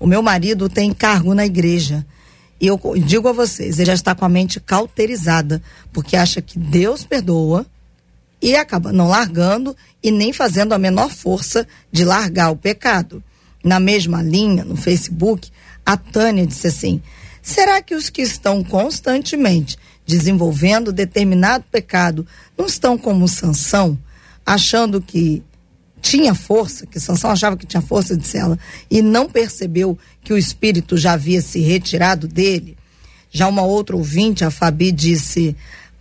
[0.00, 2.04] o meu marido tem cargo na igreja.
[2.60, 6.58] E eu digo a vocês, ele já está com a mente cauterizada, porque acha que
[6.58, 7.64] Deus perdoa
[8.40, 13.22] e acaba não largando e nem fazendo a menor força de largar o pecado.
[13.62, 15.50] Na mesma linha, no Facebook,
[15.84, 17.02] a Tânia disse assim:
[17.42, 23.98] será que os que estão constantemente desenvolvendo determinado pecado não estão como Sansão,
[24.44, 25.42] achando que
[26.02, 28.58] tinha força, que Sansão achava que tinha força, disse ela,
[28.90, 32.76] e não percebeu que o espírito já havia se retirado dele.
[33.30, 35.56] Já uma outra ouvinte, a Fabi, disse: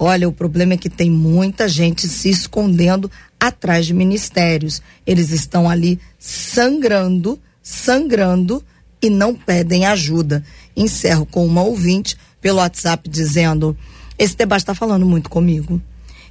[0.06, 4.82] Olha, o problema é que tem muita gente se escondendo atrás de ministérios.
[5.08, 8.62] Eles estão ali sangrando, sangrando
[9.02, 10.44] e não pedem ajuda.
[10.76, 13.78] Encerro com uma ouvinte pelo WhatsApp dizendo:
[14.20, 15.82] Esse debate está falando muito comigo.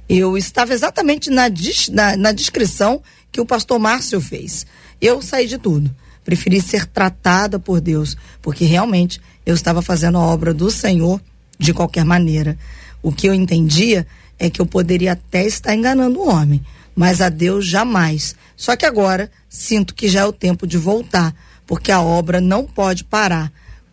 [0.07, 1.45] Eu estava exatamente na,
[1.91, 4.67] na, na descrição que o pastor Márcio fez.
[5.01, 5.89] Eu saí de tudo.
[6.23, 11.19] Preferi ser tratada por Deus, porque realmente eu estava fazendo a obra do Senhor
[11.57, 12.55] de qualquer maneira.
[13.03, 14.07] O que eu entendia
[14.39, 16.63] é que eu poderia até estar enganando o homem,
[16.95, 18.35] mas a Deus jamais.
[18.55, 21.35] Só que agora sinto que já é o tempo de voltar,
[21.67, 23.51] porque a obra não pode parar.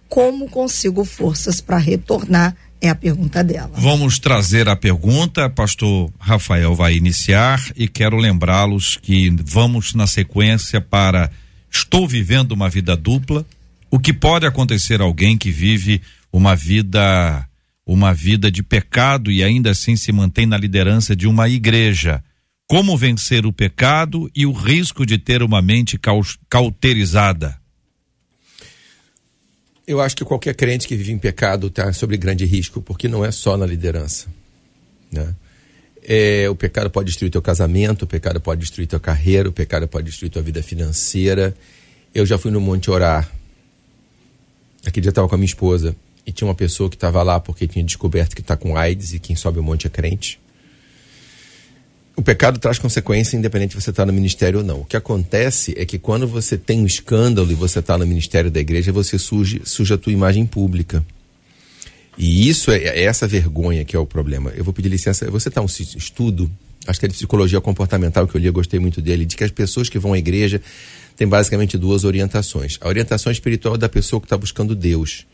[0.08, 3.72] Como consigo forças para retornar é a pergunta dela.
[3.74, 10.80] Vamos trazer a pergunta, pastor Rafael vai iniciar e quero lembrá-los que vamos na sequência
[10.80, 11.30] para
[11.70, 13.44] estou vivendo uma vida dupla.
[13.90, 16.00] O que pode acontecer a alguém que vive
[16.32, 17.46] uma vida
[17.86, 22.22] uma vida de pecado e ainda assim se mantém na liderança de uma igreja?
[22.68, 25.98] Como vencer o pecado e o risco de ter uma mente
[26.48, 27.58] cauterizada?
[29.86, 33.24] Eu acho que qualquer crente que vive em pecado está sob grande risco, porque não
[33.24, 34.28] é só na liderança.
[35.10, 35.34] Né?
[36.04, 39.88] É, o pecado pode destruir teu casamento, o pecado pode destruir tua carreira, o pecado
[39.88, 41.52] pode destruir tua vida financeira.
[42.14, 43.28] Eu já fui no monte orar.
[44.86, 45.96] Aquele dia estava com a minha esposa
[46.30, 49.18] e tinha uma pessoa que estava lá porque tinha descoberto que está com AIDS e
[49.18, 50.38] quem sobe o monte é crente.
[52.16, 54.82] O pecado traz consequência independente de você estar tá no ministério ou não.
[54.82, 58.50] O que acontece é que quando você tem um escândalo e você está no ministério
[58.50, 61.04] da igreja, você surge, suja a tua imagem pública.
[62.16, 64.52] E isso é, é, essa vergonha que é o problema.
[64.54, 65.28] Eu vou pedir licença.
[65.30, 66.48] Você está um estudo,
[66.86, 69.42] acho que é de psicologia comportamental que eu li, eu gostei muito dele, de que
[69.42, 70.60] as pessoas que vão à igreja
[71.16, 72.78] têm basicamente duas orientações.
[72.80, 75.26] A orientação espiritual é da pessoa que está buscando Deus.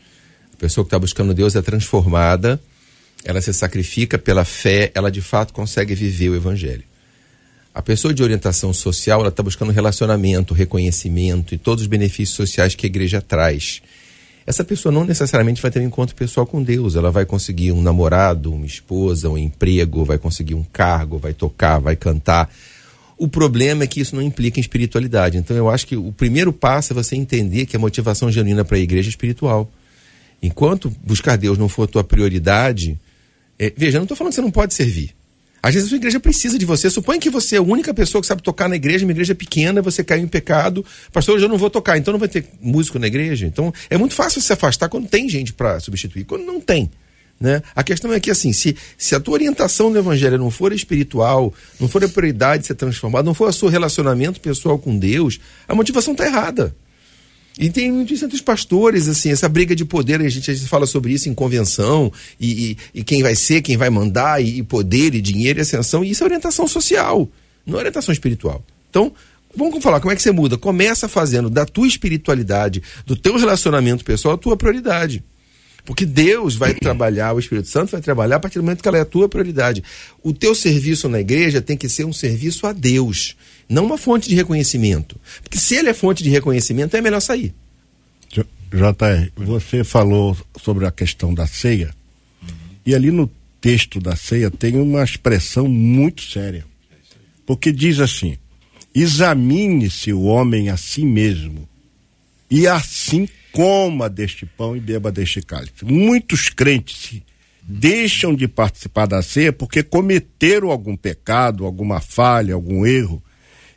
[0.57, 2.59] A pessoa que está buscando Deus é transformada
[3.23, 6.83] ela se sacrifica pela fé, ela de fato consegue viver o evangelho.
[7.73, 12.73] A pessoa de orientação social, ela está buscando relacionamento, reconhecimento e todos os benefícios sociais
[12.73, 13.81] que a igreja traz.
[14.45, 16.95] Essa pessoa não necessariamente vai ter um encontro pessoal com Deus.
[16.95, 21.79] Ela vai conseguir um namorado, uma esposa, um emprego, vai conseguir um cargo, vai tocar,
[21.79, 22.49] vai cantar.
[23.17, 25.37] O problema é que isso não implica em espiritualidade.
[25.37, 28.77] Então eu acho que o primeiro passo é você entender que a motivação genuína para
[28.77, 29.69] a igreja é espiritual.
[30.41, 32.99] Enquanto buscar Deus não for a tua prioridade,
[33.57, 35.15] é, veja, não estou falando que você não pode servir.
[35.61, 36.89] Às vezes a sua igreja precisa de você.
[36.89, 39.81] Suponha que você é a única pessoa que sabe tocar na igreja, uma igreja pequena,
[39.81, 40.85] você caiu em pecado.
[41.11, 43.45] Pastor, hoje eu não vou tocar, então não vai ter músico na igreja.
[43.45, 46.23] Então é muito fácil se afastar quando tem gente para substituir.
[46.25, 46.89] Quando não tem.
[47.39, 47.61] Né?
[47.75, 51.53] A questão é que, assim, se, se a tua orientação no evangelho não for espiritual,
[51.79, 55.39] não for a prioridade de ser transformado, não for o seu relacionamento pessoal com Deus,
[55.67, 56.75] a motivação está errada.
[57.59, 60.53] E tem muito isso entre os pastores, assim, essa briga de poder, a gente, a
[60.53, 64.41] gente fala sobre isso em convenção, e, e, e quem vai ser, quem vai mandar,
[64.41, 67.27] e, e, poder, e dinheiro, e ascensão, e isso é orientação social,
[67.65, 68.63] não é orientação espiritual.
[68.89, 69.11] Então,
[69.55, 70.57] vamos falar, como é que você muda?
[70.57, 75.23] Começa fazendo da tua espiritualidade, do teu relacionamento pessoal, a tua prioridade.
[75.87, 78.99] Porque Deus vai trabalhar, o Espírito Santo vai trabalhar a partir do momento que ela
[78.99, 79.83] é a tua prioridade.
[80.21, 83.35] O teu serviço na igreja tem que ser um serviço a Deus
[83.69, 85.19] não uma fonte de reconhecimento.
[85.41, 87.53] Porque se ele é fonte de reconhecimento, é melhor sair.
[88.69, 91.93] JR, você falou sobre a questão da ceia,
[92.85, 96.65] e ali no texto da ceia tem uma expressão muito séria.
[97.45, 98.37] Porque diz assim:
[98.93, 101.67] examine-se o homem a si mesmo,
[102.51, 105.83] e assim coma deste pão e beba deste cálice.
[105.83, 107.23] Muitos crentes
[107.63, 113.19] deixam de participar da ceia porque cometeram algum pecado, alguma falha, algum erro,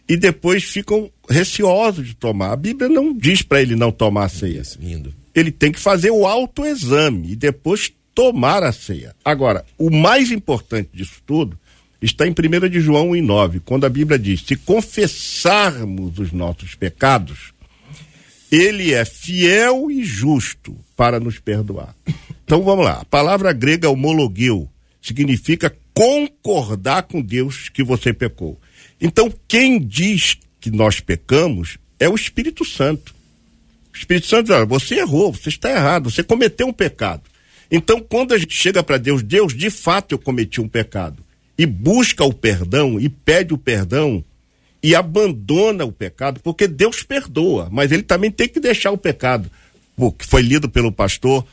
[0.06, 2.52] e depois ficam receosos de tomar.
[2.52, 4.60] A Bíblia não diz para ele não tomar a ceia.
[4.78, 5.14] Lindo.
[5.34, 9.16] Ele tem que fazer o autoexame e depois tomar a ceia.
[9.24, 11.58] Agora, o mais importante disso tudo
[12.02, 17.54] está em 1 de João 1,9, quando a Bíblia diz: se confessarmos os nossos pecados,
[18.50, 21.94] ele é fiel e justo para nos perdoar.
[22.44, 23.00] Então vamos lá.
[23.00, 24.68] A palavra grega homologueu
[25.00, 28.60] significa concordar com Deus que você pecou.
[29.00, 33.14] Então, quem diz que nós pecamos é o Espírito Santo.
[33.92, 37.22] O Espírito Santo diz: olha, você errou, você está errado, você cometeu um pecado.
[37.70, 41.24] Então, quando a gente chega para Deus, Deus, de fato eu cometi um pecado,
[41.56, 44.24] e busca o perdão, e pede o perdão,
[44.82, 49.50] e abandona o pecado, porque Deus perdoa, mas ele também tem que deixar o pecado.
[49.96, 51.46] O que foi lido pelo pastor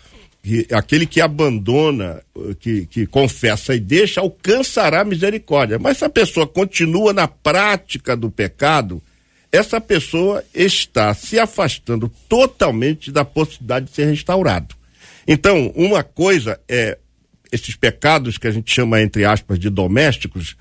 [0.47, 2.21] que aquele que abandona,
[2.59, 5.77] que, que confessa e deixa, alcançará misericórdia.
[5.77, 9.03] Mas se a pessoa continua na prática do pecado,
[9.51, 14.73] essa pessoa está se afastando totalmente da possibilidade de ser restaurado.
[15.27, 16.97] Então, uma coisa é
[17.51, 20.55] esses pecados que a gente chama, entre aspas, de domésticos,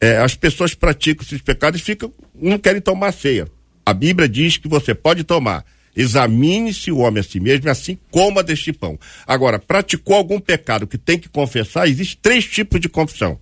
[0.00, 3.48] é, as pessoas praticam esses pecados e ficam, não querem tomar ceia.
[3.84, 5.64] A Bíblia diz que você pode tomar,
[5.96, 8.98] Examine-se o homem a si mesmo assim coma deste pão.
[9.26, 13.38] Agora, praticou algum pecado que tem que confessar, existem três tipos de confissão: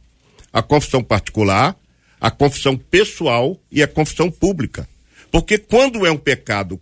[0.53, 1.75] a confissão particular,
[2.21, 4.87] a confissão pessoal e a confissão pública.
[5.31, 6.79] Porque quando é um pecado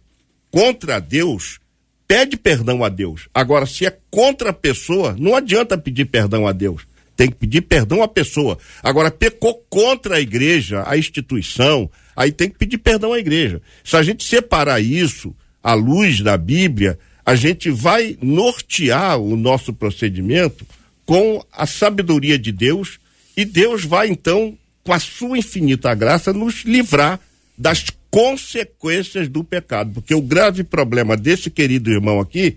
[0.50, 1.60] contra Deus,
[2.08, 3.28] pede perdão a Deus.
[3.32, 6.82] Agora, se é contra a pessoa, não adianta pedir perdão a Deus.
[7.20, 8.56] Tem que pedir perdão à pessoa.
[8.82, 13.60] Agora, pecou contra a igreja, a instituição, aí tem que pedir perdão à igreja.
[13.84, 19.70] Se a gente separar isso, à luz da Bíblia, a gente vai nortear o nosso
[19.70, 20.66] procedimento
[21.04, 22.98] com a sabedoria de Deus
[23.36, 27.20] e Deus vai então, com a sua infinita graça, nos livrar
[27.58, 29.92] das consequências do pecado.
[29.92, 32.56] Porque o grave problema desse querido irmão aqui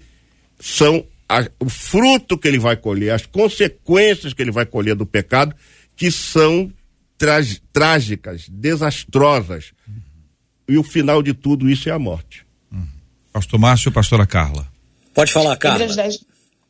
[0.58, 1.06] são
[1.40, 5.56] a, o fruto que ele vai colher, as consequências que ele vai colher do pecado,
[5.96, 6.72] que são
[7.72, 9.72] trágicas, desastrosas.
[10.68, 12.46] E o final de tudo isso é a morte.
[13.32, 14.68] Pastor Márcio e pastora Carla.
[15.14, 15.88] Pode falar, Carla.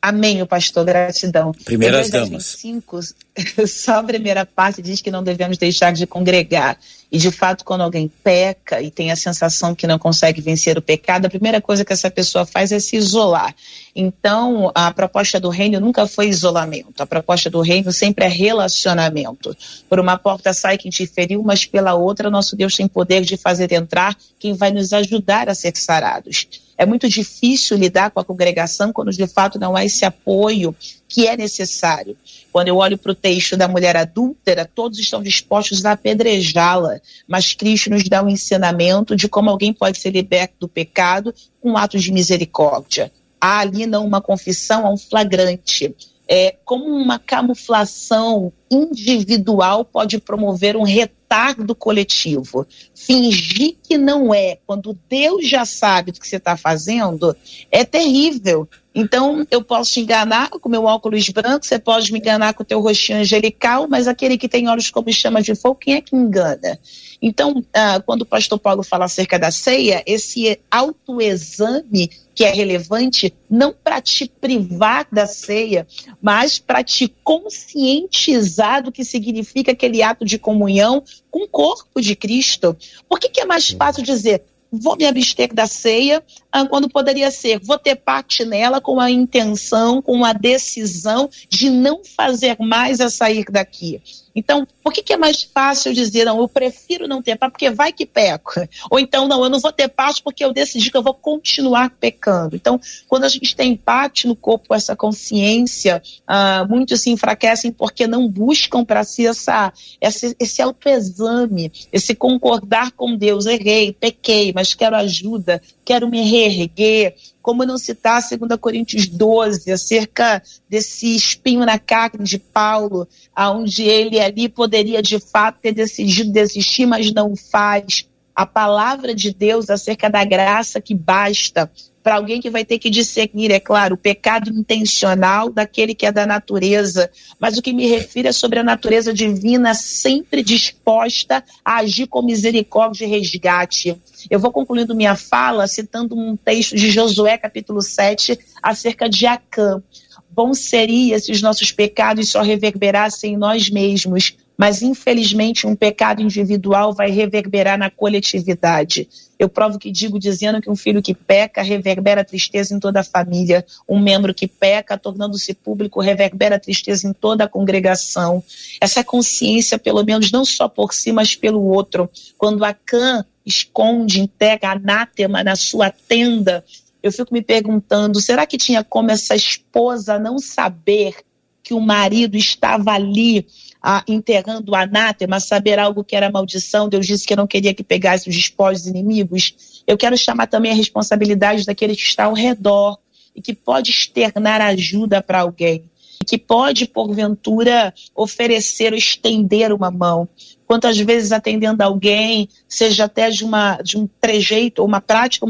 [0.00, 1.52] Amém, o pastor, gratidão.
[1.64, 2.56] Primeiras damas.
[2.62, 3.00] 25,
[3.66, 6.78] só a primeira parte diz que não devemos deixar de congregar.
[7.10, 10.82] E de fato, quando alguém peca e tem a sensação que não consegue vencer o
[10.82, 13.54] pecado, a primeira coisa que essa pessoa faz é se isolar.
[13.96, 17.00] Então, a proposta do reino nunca foi isolamento.
[17.00, 19.56] A proposta do reino sempre é relacionamento.
[19.88, 23.36] Por uma porta sai quem te feriu, mas pela outra, nosso Deus tem poder de
[23.36, 26.48] fazer entrar quem vai nos ajudar a ser sarados.
[26.76, 30.74] É muito difícil lidar com a congregação quando de fato não há esse apoio
[31.08, 32.16] que é necessário.
[32.50, 37.54] Quando eu olho para o texto da mulher adúltera, todos estão dispostos a apedrejá-la, mas
[37.54, 42.02] Cristo nos dá um ensinamento de como alguém pode ser liberto do pecado com atos
[42.02, 43.12] de misericórdia.
[43.46, 45.94] Há ali não uma confissão, há um flagrante.
[46.26, 52.66] É como uma camuflação individual pode promover um retardo coletivo.
[52.94, 57.36] Fingir que não é, quando Deus já sabe do que você está fazendo,
[57.70, 58.66] é terrível.
[58.94, 62.66] Então, eu posso te enganar com meu óculos branco, você pode me enganar com o
[62.66, 66.14] teu rostinho angelical, mas aquele que tem olhos como chama de fogo, quem é que
[66.14, 66.78] engana?
[67.20, 73.32] Então, ah, quando o pastor Paulo fala acerca da ceia, esse autoexame que é relevante
[73.48, 75.86] não para te privar da ceia,
[76.20, 82.14] mas para te conscientizar do que significa aquele ato de comunhão com o corpo de
[82.14, 82.76] Cristo.
[83.08, 84.42] Por que, que é mais fácil dizer,
[84.78, 86.22] vou me abster da ceia,
[86.52, 91.70] ah, quando poderia ser, vou ter parte nela com a intenção, com a decisão de
[91.70, 94.00] não fazer mais a sair daqui.
[94.34, 97.70] Então, por que, que é mais fácil dizer, não, eu prefiro não ter paz porque
[97.70, 98.52] vai que peco?
[98.90, 101.90] Ou então, não, eu não vou ter paz porque eu decidi que eu vou continuar
[101.90, 102.56] pecando.
[102.56, 108.06] Então, quando a gente tem empate no corpo, essa consciência, ah, muitos se enfraquecem porque
[108.06, 113.46] não buscam para si essa, essa, esse autoexame, esse concordar com Deus.
[113.46, 120.42] Errei, pequei, mas quero ajuda, quero me reerguer, como não citar 2 Coríntios 12, acerca
[120.68, 126.86] desse espinho na carne de Paulo, aonde ele ali poderia de fato ter decidido desistir,
[126.86, 128.08] mas não faz.
[128.34, 131.70] A palavra de Deus acerca da graça que basta
[132.04, 136.12] para alguém que vai ter que discernir, é claro, o pecado intencional daquele que é
[136.12, 141.76] da natureza, mas o que me refiro é sobre a natureza divina sempre disposta a
[141.76, 143.98] agir com misericórdia e resgate.
[144.28, 149.82] Eu vou concluindo minha fala citando um texto de Josué, capítulo 7, acerca de Acã.
[150.30, 156.22] Bom seria se os nossos pecados só reverberassem em nós mesmos, mas infelizmente um pecado
[156.22, 159.08] individual vai reverberar na coletividade.
[159.38, 163.04] Eu provo que digo dizendo que um filho que peca reverbera tristeza em toda a
[163.04, 168.42] família, um membro que peca, tornando-se público, reverbera tristeza em toda a congregação.
[168.80, 172.08] Essa consciência, pelo menos, não só por si, mas pelo outro.
[172.38, 176.64] Quando Acã esconde, integra anátema na sua tenda,
[177.02, 181.16] eu fico me perguntando: será que tinha como essa esposa não saber
[181.64, 183.46] que o marido estava ali
[183.82, 186.88] ah, enterrando o anátema, saber algo que era maldição.
[186.88, 189.82] Deus disse que não queria que pegasse os despojos inimigos.
[189.86, 192.98] Eu quero chamar também a responsabilidade daquele que está ao redor
[193.34, 195.84] e que pode externar ajuda para alguém.
[196.26, 200.28] Que pode, porventura, oferecer ou estender uma mão.
[200.66, 205.46] Quantas vezes atendendo alguém, seja até de, uma, de um trejeito, ou uma prática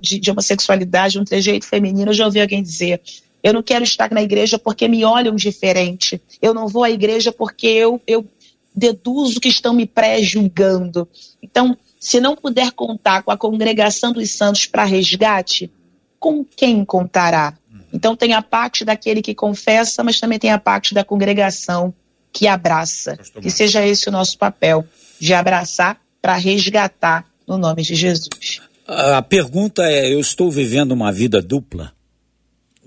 [0.00, 3.02] de, de homossexualidade, um trejeito feminino, eu já ouvi alguém dizer:
[3.46, 6.20] eu não quero estar na igreja porque me olham diferente.
[6.42, 8.28] Eu não vou à igreja porque eu, eu
[8.74, 11.08] deduzo que estão me pré-julgando.
[11.40, 15.70] Então, se não puder contar com a congregação dos santos para resgate,
[16.18, 17.56] com quem contará?
[17.92, 21.94] Então, tem a parte daquele que confessa, mas também tem a parte da congregação
[22.32, 23.16] que abraça.
[23.40, 24.84] Que seja esse o nosso papel,
[25.20, 28.60] de abraçar para resgatar no nome de Jesus.
[28.88, 31.94] A pergunta é: eu estou vivendo uma vida dupla?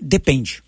[0.00, 0.62] Depende.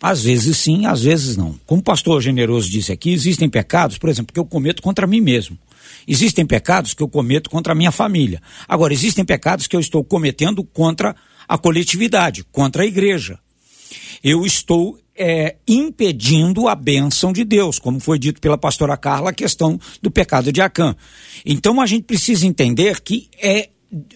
[0.00, 1.58] Às vezes sim, às vezes não.
[1.66, 5.20] Como o pastor generoso disse aqui, existem pecados, por exemplo, que eu cometo contra mim
[5.20, 5.58] mesmo.
[6.06, 8.40] Existem pecados que eu cometo contra a minha família.
[8.68, 11.16] Agora, existem pecados que eu estou cometendo contra
[11.48, 13.38] a coletividade, contra a igreja.
[14.22, 19.34] Eu estou é, impedindo a bênção de Deus, como foi dito pela pastora Carla, a
[19.34, 20.94] questão do pecado de Acã.
[21.44, 23.70] Então a gente precisa entender que é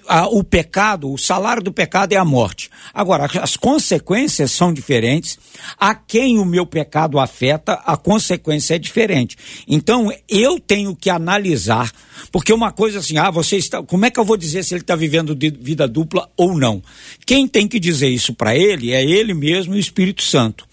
[0.07, 2.68] a, o pecado, o salário do pecado é a morte.
[2.93, 5.39] Agora, as consequências são diferentes.
[5.79, 9.37] A quem o meu pecado afeta, a consequência é diferente.
[9.66, 11.91] Então, eu tenho que analisar,
[12.31, 13.83] porque uma coisa assim, ah, você está.
[13.83, 16.83] Como é que eu vou dizer se ele está vivendo vida dupla ou não?
[17.25, 20.66] Quem tem que dizer isso para ele é ele mesmo e o Espírito Santo.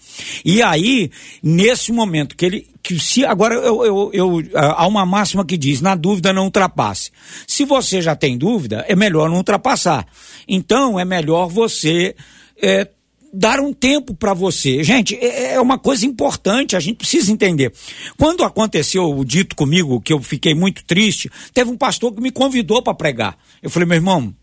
[0.44, 1.10] E aí,
[1.42, 2.66] nesse momento que ele.
[2.82, 7.10] Que se, agora eu, eu, eu, há uma máxima que diz: na dúvida não ultrapasse.
[7.46, 10.06] Se você já tem dúvida, é melhor não ultrapassar.
[10.48, 12.14] Então, é melhor você.
[12.62, 12.88] É,
[13.32, 14.82] dar um tempo para você.
[14.82, 17.72] Gente, é, é uma coisa importante, a gente precisa entender.
[18.18, 22.30] Quando aconteceu o dito comigo, que eu fiquei muito triste, teve um pastor que me
[22.30, 23.38] convidou para pregar.
[23.62, 24.34] Eu falei, meu irmão,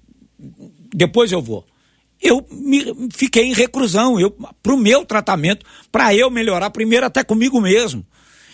[0.94, 1.66] depois eu vou
[2.22, 7.24] eu me, fiquei em reclusão, eu para o meu tratamento, para eu melhorar primeiro até
[7.24, 8.06] comigo mesmo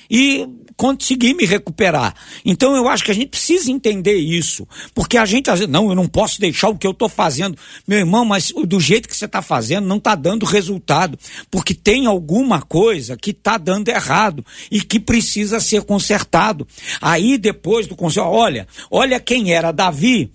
[0.10, 2.16] e consegui me recuperar.
[2.44, 5.90] Então eu acho que a gente precisa entender isso, porque a gente às vezes, não,
[5.90, 7.58] eu não posso deixar o que eu estou fazendo,
[7.88, 11.18] meu irmão, mas do jeito que você está fazendo não está dando resultado,
[11.50, 16.68] porque tem alguma coisa que está dando errado e que precisa ser consertado.
[17.02, 20.32] Aí depois do conselho, olha, olha quem era Davi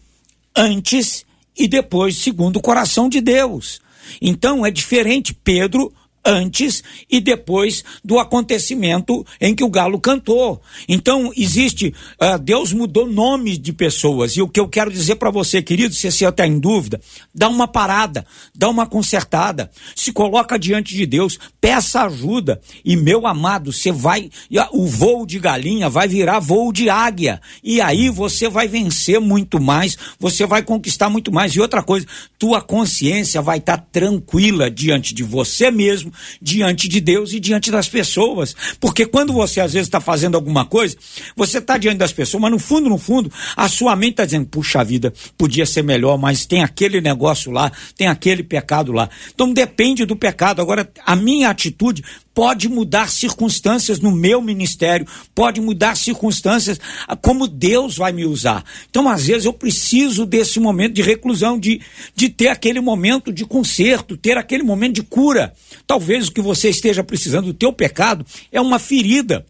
[0.56, 1.24] antes
[1.58, 3.80] e depois segundo o coração de Deus.
[4.22, 5.92] Então é diferente Pedro
[6.28, 10.60] antes e depois do acontecimento em que o galo cantou.
[10.86, 14.36] Então, existe, uh, Deus mudou nomes de pessoas.
[14.36, 17.00] E o que eu quero dizer para você, querido, se você está em dúvida,
[17.34, 22.60] dá uma parada, dá uma consertada, se coloca diante de Deus, peça ajuda.
[22.84, 24.30] E, meu amado, você vai,
[24.72, 27.40] o voo de galinha vai virar voo de águia.
[27.64, 31.52] E aí você vai vencer muito mais, você vai conquistar muito mais.
[31.52, 32.06] E outra coisa,
[32.38, 37.70] tua consciência vai estar tá tranquila diante de você mesmo, diante de Deus e diante
[37.70, 38.54] das pessoas.
[38.80, 40.96] Porque quando você às vezes está fazendo alguma coisa,
[41.36, 44.46] você está diante das pessoas, mas no fundo, no fundo, a sua mente está dizendo:
[44.46, 49.08] puxa vida, podia ser melhor, mas tem aquele negócio lá, tem aquele pecado lá.
[49.34, 50.60] Então depende do pecado.
[50.60, 52.04] Agora, a minha atitude
[52.38, 56.78] pode mudar circunstâncias no meu ministério, pode mudar circunstâncias
[57.20, 58.64] como Deus vai me usar.
[58.88, 61.80] Então, às vezes, eu preciso desse momento de reclusão, de,
[62.14, 65.52] de ter aquele momento de conserto, ter aquele momento de cura.
[65.84, 69.44] Talvez o que você esteja precisando do teu pecado é uma ferida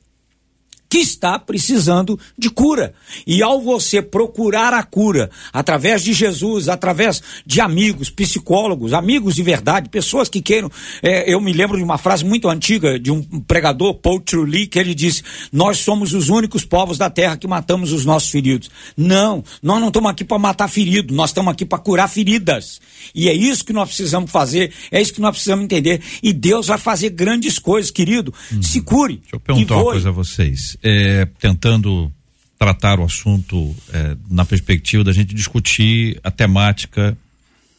[0.89, 2.95] que está precisando de cura.
[3.26, 9.43] E ao você procurar a cura através de Jesus, através de amigos, psicólogos, amigos de
[9.43, 10.70] verdade, pessoas que queiram.
[11.03, 14.78] É, eu me lembro de uma frase muito antiga de um pregador, Paul Truly, que
[14.78, 15.22] ele disse:
[15.53, 18.70] Nós somos os únicos povos da terra que matamos os nossos feridos.
[18.97, 22.80] Não, nós não estamos aqui para matar ferido, nós estamos aqui para curar feridas.
[23.14, 26.01] E é isso que nós precisamos fazer, é isso que nós precisamos entender.
[26.22, 28.32] E Deus vai fazer grandes coisas, querido.
[28.53, 28.62] Hum.
[28.62, 29.16] Se cure.
[29.16, 32.12] Deixa eu perguntar uma coisa a vocês é, tentando
[32.59, 37.16] tratar o assunto é, na perspectiva da gente discutir a temática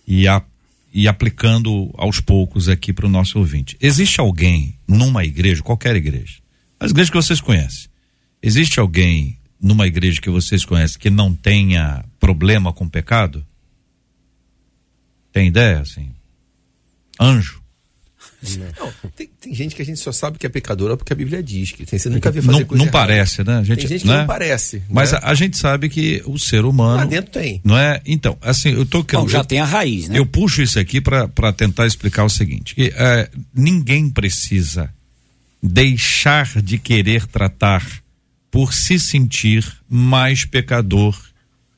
[0.07, 0.41] e, a,
[0.93, 3.77] e aplicando aos poucos aqui para o nosso ouvinte.
[3.81, 6.37] Existe alguém numa igreja, qualquer igreja,
[6.79, 7.89] as igrejas que vocês conhecem,
[8.41, 13.45] existe alguém numa igreja que vocês conhecem que não tenha problema com pecado?
[15.33, 16.11] Tem ideia, assim?
[17.19, 17.58] Anjo?
[18.41, 21.43] Não, tem, tem, gente que a gente só sabe que é pecadora porque a Bíblia
[21.43, 23.57] diz que tem, você nunca vê fazer não, coisa Não parece, né?
[23.57, 24.13] A gente, tem gente né?
[24.13, 24.81] que não parece.
[24.89, 25.19] Mas né?
[25.21, 26.97] a, a, gente sabe que o ser humano.
[26.97, 27.59] Lá dentro tem.
[27.65, 28.01] Não é?
[28.05, 30.17] Então, assim, eu tô Bom, já eu, tem a raiz, né?
[30.17, 34.89] Eu puxo isso aqui para tentar explicar o seguinte: que, é, ninguém precisa
[35.61, 37.85] deixar de querer tratar
[38.49, 41.19] por se sentir mais pecador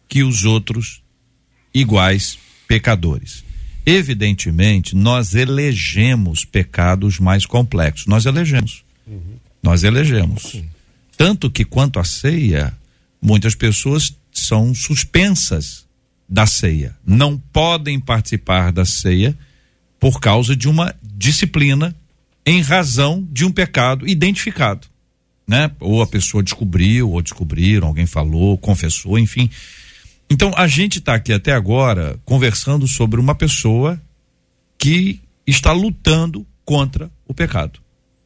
[0.07, 1.01] que os outros
[1.73, 2.37] iguais
[2.67, 3.43] pecadores.
[3.85, 8.05] Evidentemente, nós elegemos pecados mais complexos.
[8.05, 8.83] Nós elegemos.
[9.07, 9.35] Uhum.
[9.61, 10.43] Nós elegemos.
[10.43, 10.65] Sim.
[11.17, 12.73] Tanto que, quanto à ceia,
[13.21, 15.85] muitas pessoas são suspensas
[16.27, 16.95] da ceia.
[17.05, 19.37] Não podem participar da ceia
[19.99, 21.95] por causa de uma disciplina
[22.45, 24.87] em razão de um pecado identificado.
[25.47, 25.69] Né?
[25.79, 29.49] Ou a pessoa descobriu, ou descobriram, alguém falou, confessou, enfim.
[30.31, 34.01] Então, a gente está aqui até agora conversando sobre uma pessoa
[34.77, 37.81] que está lutando contra o pecado.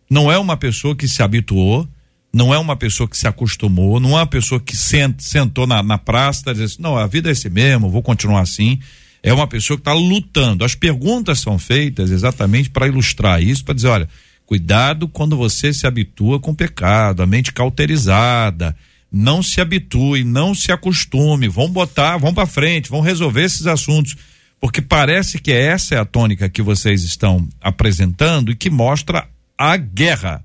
[0.07, 1.87] Não é uma pessoa que se habituou,
[2.31, 5.81] não é uma pessoa que se acostumou, não é uma pessoa que sent, sentou na,
[5.81, 8.79] na praça e disse, assim, não, a vida é esse mesmo, vou continuar assim.
[9.23, 10.63] É uma pessoa que está lutando.
[10.63, 14.09] As perguntas são feitas exatamente para ilustrar isso, para dizer, olha,
[14.45, 18.77] cuidado quando você se habitua com o pecado, a mente cauterizada,
[19.11, 24.15] não se habitue, não se acostume, vão botar, vão para frente, vão resolver esses assuntos,
[24.59, 29.27] porque parece que essa é a tônica que vocês estão apresentando e que mostra
[29.57, 30.43] a guerra.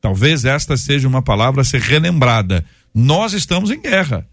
[0.00, 2.64] Talvez esta seja uma palavra a ser relembrada.
[2.94, 4.26] Nós estamos em guerra.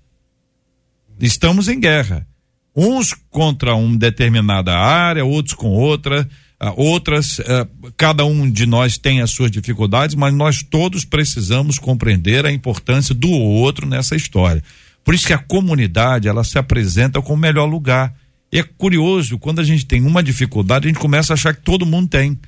[1.20, 2.28] Estamos em guerra.
[2.76, 6.28] Uns contra uma determinada área, outros com outra
[6.76, 12.46] outras, uh, cada um de nós tem as suas dificuldades, mas nós todos precisamos compreender
[12.46, 14.64] a importância do outro nessa história.
[15.04, 18.14] Por isso que a comunidade ela se apresenta como o melhor lugar.
[18.52, 21.62] E é curioso, quando a gente tem uma dificuldade, a gente começa a achar que
[21.62, 22.40] todo mundo tem.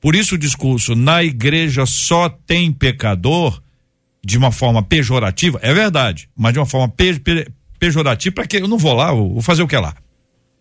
[0.00, 3.60] Por isso o discurso na igreja só tem pecador
[4.24, 7.46] de uma forma pejorativa, é verdade, mas de uma forma pe pe
[7.78, 9.94] pejorativa, para que eu não vou lá, vou fazer o que lá?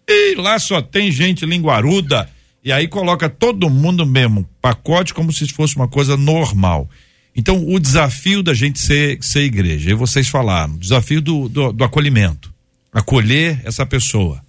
[0.08, 2.30] E lá só tem gente linguaruda,
[2.66, 6.90] e aí coloca todo mundo mesmo pacote como se fosse uma coisa normal.
[7.36, 11.72] Então, o desafio da gente ser, ser igreja, e vocês falaram, o desafio do, do,
[11.72, 12.52] do acolhimento.
[12.92, 14.44] Acolher essa pessoa,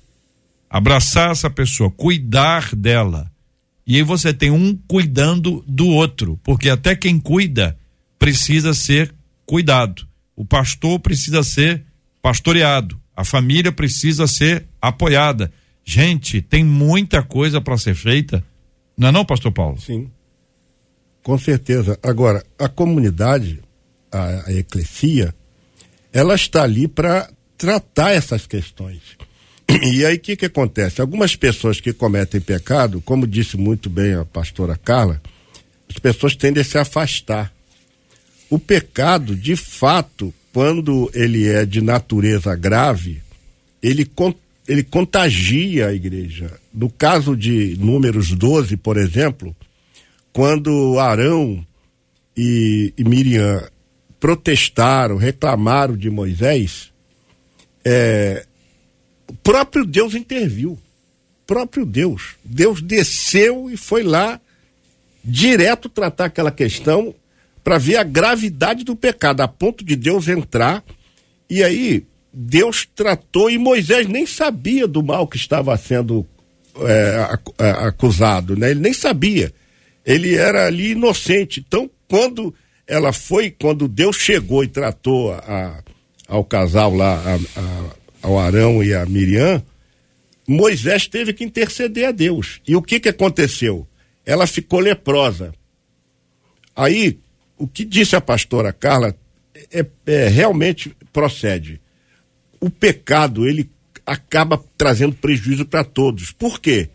[0.71, 3.31] abraçar essa pessoa, cuidar dela.
[3.87, 7.77] E aí você tem um cuidando do outro, porque até quem cuida
[8.19, 9.12] precisa ser
[9.45, 10.07] cuidado.
[10.35, 11.83] O pastor precisa ser
[12.23, 15.53] pastoreado, a família precisa ser apoiada.
[15.89, 18.45] Gente, tem muita coisa para ser feita.
[18.99, 19.80] Não é não, pastor Paulo?
[19.80, 20.11] Sim.
[21.22, 21.97] Com certeza.
[22.03, 23.62] Agora, a comunidade,
[24.11, 25.32] a, a eclesia,
[26.12, 29.01] ela está ali para tratar essas questões.
[29.82, 31.01] E aí o que, que acontece?
[31.01, 35.20] Algumas pessoas que cometem pecado, como disse muito bem a pastora Carla,
[35.89, 37.53] as pessoas tendem a se afastar.
[38.49, 43.20] O pecado, de fato, quando ele é de natureza grave,
[43.82, 44.05] ele,
[44.69, 46.51] ele contagia a igreja.
[46.73, 49.55] No caso de Números 12, por exemplo,
[50.33, 51.64] quando Arão
[52.37, 53.69] e, e Miriam
[54.19, 56.93] protestaram, reclamaram de Moisés,
[57.85, 58.45] é,
[59.29, 60.73] o próprio Deus interviu.
[60.73, 60.81] O
[61.47, 62.35] próprio Deus.
[62.45, 64.41] Deus desceu e foi lá
[65.25, 67.14] direto tratar aquela questão
[67.62, 70.85] para ver a gravidade do pecado, a ponto de Deus entrar.
[71.51, 72.05] E aí,
[72.39, 76.26] Deus tratou e Moisés nem sabia do mal que estava sendo
[76.80, 78.72] é, é, acusado, né?
[78.72, 79.51] Ele nem sabia.
[80.05, 81.64] Ele era ali inocente.
[81.66, 82.55] Então, quando
[82.87, 85.82] ela foi, quando Deus chegou e tratou a-
[86.28, 89.62] ao casal lá, a- a- ao Arão e a Miriam,
[90.47, 92.61] Moisés teve que interceder a Deus.
[92.68, 93.87] E o que que aconteceu?
[94.26, 95.55] Ela ficou leprosa.
[96.74, 97.18] Aí,
[97.57, 99.16] o que disse a pastora Carla
[99.72, 101.80] é, é- realmente procede.
[102.67, 103.71] O pecado, ele
[104.05, 106.33] acaba trazendo prejuízo para todos.
[106.33, 106.91] Por quê?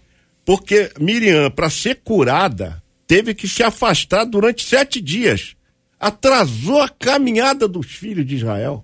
[0.45, 5.55] Porque Miriam, para ser curada, teve que se afastar durante sete dias.
[5.97, 8.83] Atrasou a caminhada dos filhos de Israel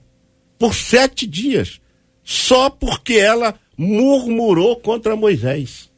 [0.58, 1.82] por sete dias.
[2.24, 5.90] Só porque ela murmurou contra Moisés.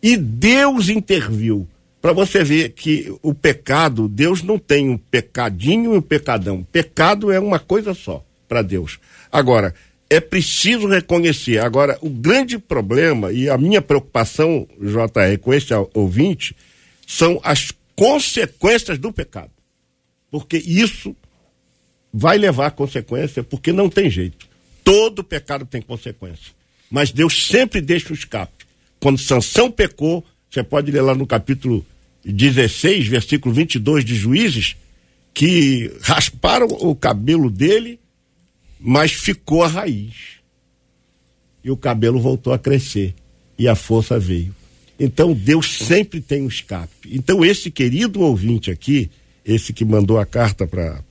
[0.00, 1.66] E Deus interviu.
[2.00, 6.62] Para você ver que o pecado, Deus não tem um pecadinho e um pecadão.
[6.70, 9.00] Pecado é uma coisa só para Deus.
[9.32, 9.74] Agora,
[10.10, 11.58] é preciso reconhecer.
[11.58, 16.56] Agora, o grande problema e a minha preocupação, JR, com esse ouvinte,
[17.06, 19.50] são as consequências do pecado.
[20.30, 21.14] Porque isso
[22.12, 24.48] vai levar a consequência, porque não tem jeito.
[24.82, 26.52] Todo pecado tem consequência.
[26.90, 28.66] Mas Deus sempre deixa o escape.
[28.98, 31.84] Quando Sansão pecou, você pode ler lá no capítulo
[32.24, 34.76] 16, versículo 22 de Juízes,
[35.34, 38.00] que rasparam o cabelo dele,
[38.80, 40.38] mas ficou a raiz.
[41.64, 43.14] E o cabelo voltou a crescer.
[43.58, 44.54] E a força veio.
[44.98, 47.08] Então Deus sempre tem um escape.
[47.10, 49.10] Então esse querido ouvinte aqui,
[49.44, 51.02] esse que mandou a carta para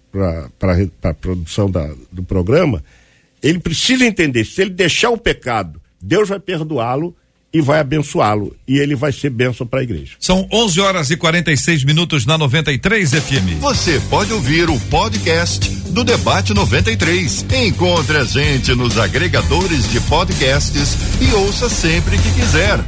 [1.03, 2.83] a produção da- do programa,
[3.41, 7.15] ele precisa entender, se ele deixar o pecado, Deus vai perdoá-lo
[7.57, 8.55] e vai abençoá-lo.
[8.67, 10.13] E ele vai ser bênção para a igreja.
[10.19, 13.59] São 11 horas e 46 minutos na 93 FM.
[13.59, 17.45] Você pode ouvir o podcast do Debate 93.
[17.65, 22.79] Encontre a gente nos agregadores de podcasts e ouça sempre que quiser.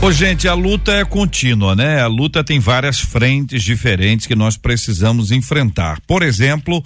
[0.00, 2.00] Ô, gente, a luta é contínua, né?
[2.00, 6.00] A luta tem várias frentes diferentes que nós precisamos enfrentar.
[6.06, 6.84] Por exemplo,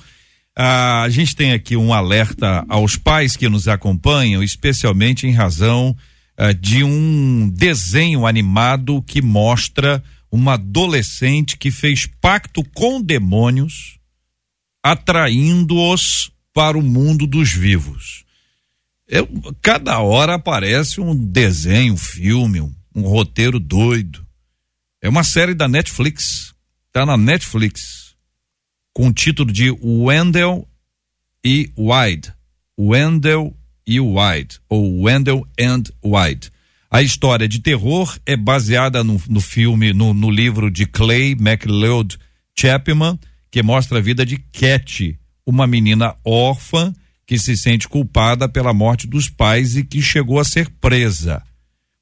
[0.57, 5.94] a gente tem aqui um alerta aos pais que nos acompanham, especialmente em razão
[6.37, 13.99] ah, de um desenho animado que mostra uma adolescente que fez pacto com demônios,
[14.82, 18.24] atraindo-os para o mundo dos vivos.
[19.09, 19.28] Eu,
[19.62, 24.26] cada hora aparece um desenho, um filme, um, um roteiro doido.
[25.01, 26.55] É uma série da Netflix.
[26.93, 28.16] Tá na Netflix.
[28.93, 30.66] Com o título de Wendell
[31.45, 32.32] e Wide.
[32.78, 33.57] Wendell
[33.87, 34.59] e Wide.
[34.68, 36.51] Ou Wendell and Wide.
[36.91, 42.18] A história de terror é baseada no, no filme, no, no livro de Clay McLeod
[42.59, 43.18] Chapman,
[43.51, 46.93] que mostra a vida de Cat, uma menina órfã
[47.26, 51.43] que se sente culpada pela morte dos pais e que chegou a ser presa.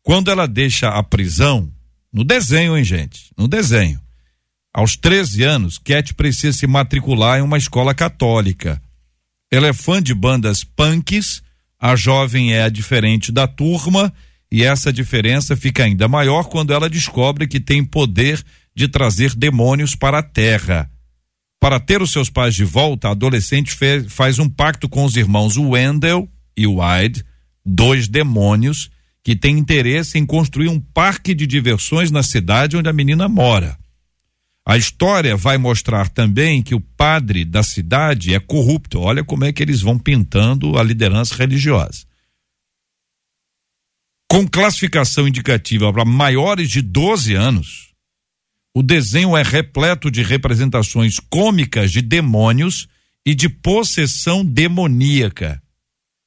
[0.03, 1.73] Quando ela deixa a prisão,
[2.13, 3.33] no desenho, hein, gente?
[3.37, 4.01] No desenho.
[4.73, 8.81] Aos 13 anos, Cat precisa se matricular em uma escola católica.
[9.51, 11.43] Ela é fã de bandas punks,
[11.85, 14.11] a jovem é diferente da turma,
[14.51, 18.43] e essa diferença fica ainda maior quando ela descobre que tem poder
[18.75, 20.91] de trazer demônios para a Terra.
[21.61, 25.15] Para ter os seus pais de volta, a adolescente fe- faz um pacto com os
[25.15, 26.27] irmãos Wendell
[26.57, 27.23] e Wyde,
[27.63, 28.89] dois demônios
[29.23, 33.77] que têm interesse em construir um parque de diversões na cidade onde a menina mora.
[34.67, 38.99] A história vai mostrar também que o padre da cidade é corrupto.
[38.99, 42.07] Olha como é que eles vão pintando a liderança religiosa.
[44.31, 47.93] Com classificação indicativa para maiores de 12 anos,
[48.75, 52.89] o desenho é repleto de representações cômicas de demônios
[53.25, 55.63] e de possessão demoníaca.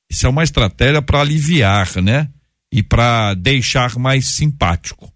[0.10, 2.30] Isso é uma estratégia para aliviar, né?
[2.72, 5.12] E para deixar mais simpático.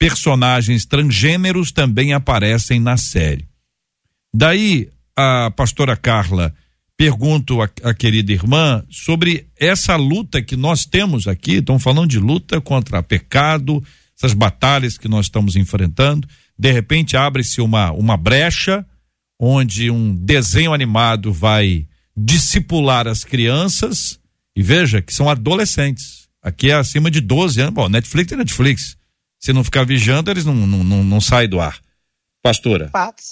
[0.00, 3.46] Personagens transgêneros também aparecem na série.
[4.34, 6.54] Daí, a pastora Carla,
[6.96, 11.56] pergunto à à querida irmã sobre essa luta que nós temos aqui.
[11.56, 13.84] Estão falando de luta contra pecado,
[14.16, 16.26] essas batalhas que nós estamos enfrentando.
[16.58, 18.86] de repente abre-se uma, uma brecha
[19.38, 21.86] onde um desenho animado vai
[22.16, 24.18] discipular as crianças
[24.56, 26.26] e veja que são adolescentes.
[26.42, 27.74] Aqui é acima de 12 anos.
[27.74, 28.99] Bom, Netflix é Netflix.
[29.40, 31.80] Se não ficar vigiando, eles não, não, não, não saem do ar.
[32.42, 32.88] Pastora.
[32.90, 33.22] fato,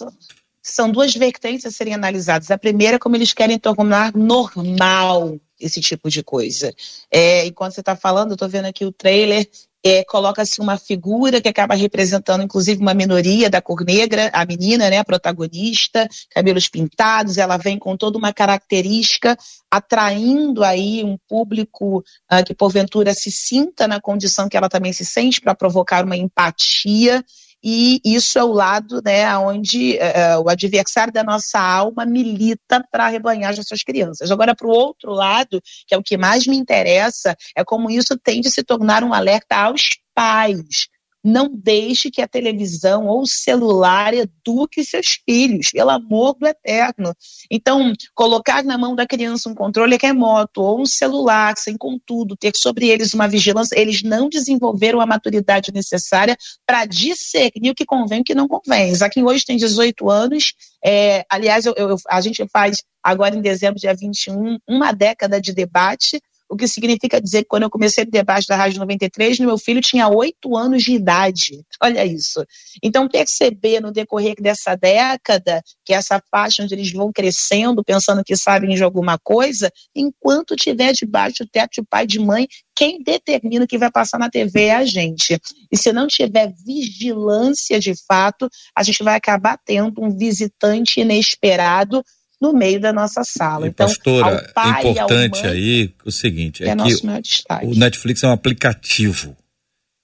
[0.62, 2.50] são- duas vertentes a serem analisadas.
[2.50, 6.74] A primeira é como eles querem tornar normal esse tipo de coisa.
[7.10, 9.48] É, enquanto você está falando, eu estou vendo aqui o trailer,
[9.84, 14.90] é, coloca-se uma figura que acaba representando, inclusive, uma minoria da cor negra, a menina,
[14.90, 19.36] né, a protagonista, cabelos pintados, ela vem com toda uma característica,
[19.70, 25.04] atraindo aí um público ah, que, porventura, se sinta na condição que ela também se
[25.04, 27.24] sente, para provocar uma empatia
[27.62, 33.06] e isso é o lado né, onde eh, o adversário da nossa alma milita para
[33.06, 34.30] arrebanhar as suas crianças.
[34.30, 38.16] Agora, para o outro lado, que é o que mais me interessa, é como isso
[38.16, 40.88] tem de se tornar um alerta aos pais.
[41.24, 47.12] Não deixe que a televisão ou o celular eduque seus filhos, pelo amor do eterno.
[47.50, 52.52] Então, colocar na mão da criança um controle remoto ou um celular, sem contudo, ter
[52.56, 58.18] sobre eles uma vigilância, eles não desenvolveram a maturidade necessária para discernir o que convém
[58.18, 58.94] e o que não convém.
[58.94, 60.54] Zaquim hoje tem 18 anos,
[60.84, 65.52] é, aliás, eu- eu- a gente faz agora em dezembro, dia 21, uma década de
[65.52, 69.58] debate, o que significa dizer que quando eu comecei o debate da Rádio 93, meu
[69.58, 71.62] filho tinha 8 anos de idade.
[71.82, 72.44] Olha isso.
[72.82, 78.36] Então, perceber no decorrer dessa década, que essa faixa onde eles vão crescendo, pensando que
[78.36, 83.02] sabem de alguma coisa, enquanto tiver debaixo do teto de pai e de mãe, quem
[83.02, 85.38] determina o que vai passar na TV é a gente.
[85.70, 92.02] E se não tiver vigilância de fato, a gente vai acabar tendo um visitante inesperado
[92.40, 93.66] no meio da nossa sala.
[93.66, 98.22] E, então, pastora, pai, é importante mãe, aí o seguinte, é, é, que o Netflix
[98.22, 99.36] é um aplicativo.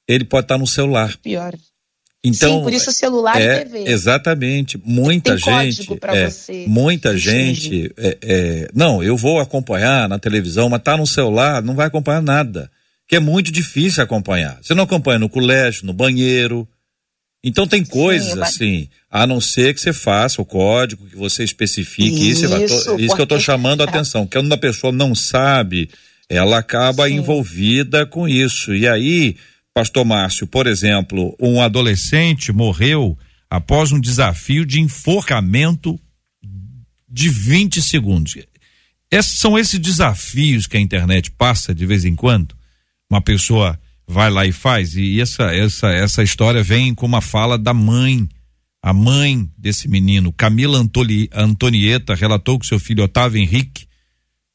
[0.07, 1.17] Ele pode estar no celular.
[1.19, 1.55] Pior.
[2.25, 3.85] Então, Sim, por isso celular é, e TV.
[3.91, 4.81] Exatamente.
[4.83, 5.99] Muita Tem gente.
[6.05, 7.93] é, você muita gente.
[7.99, 12.23] é, é, não, eu vou acompanhar na televisão, mas tá no celular, não vai acompanhar
[12.23, 12.71] nada.
[13.07, 14.59] Que é muito difícil acompanhar.
[14.63, 16.67] Você não acompanha no colégio, no banheiro.
[17.47, 22.31] Então tem coisas assim, a não ser que você faça o código, que você especifique
[22.31, 22.47] isso.
[22.47, 24.27] Isso, Isso, que eu estou chamando a atenção.
[24.27, 25.91] Que quando a pessoa não sabe,
[26.27, 27.17] ela acaba Sim.
[27.17, 28.75] envolvida com isso.
[28.75, 29.37] E aí,
[29.75, 33.19] Pastor Márcio, por exemplo, um adolescente morreu
[33.51, 36.01] após um desafio de enforcamento
[37.07, 38.37] de 20 segundos.
[39.11, 42.57] Esses são esses desafios que a internet passa de vez em quando.
[43.11, 44.97] Uma pessoa vai lá e faz.
[44.97, 48.29] E essa, essa, essa história vem com uma fala da mãe.
[48.83, 53.87] A mãe desse menino, Camila Antoli, Antonieta, relatou que seu filho Otávio Henrique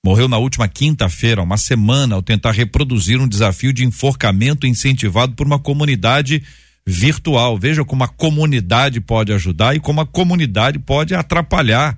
[0.05, 5.45] morreu na última quinta-feira, uma semana, ao tentar reproduzir um desafio de enforcamento incentivado por
[5.47, 6.43] uma comunidade
[6.85, 7.57] virtual.
[7.57, 11.97] Veja como a comunidade pode ajudar e como a comunidade pode atrapalhar.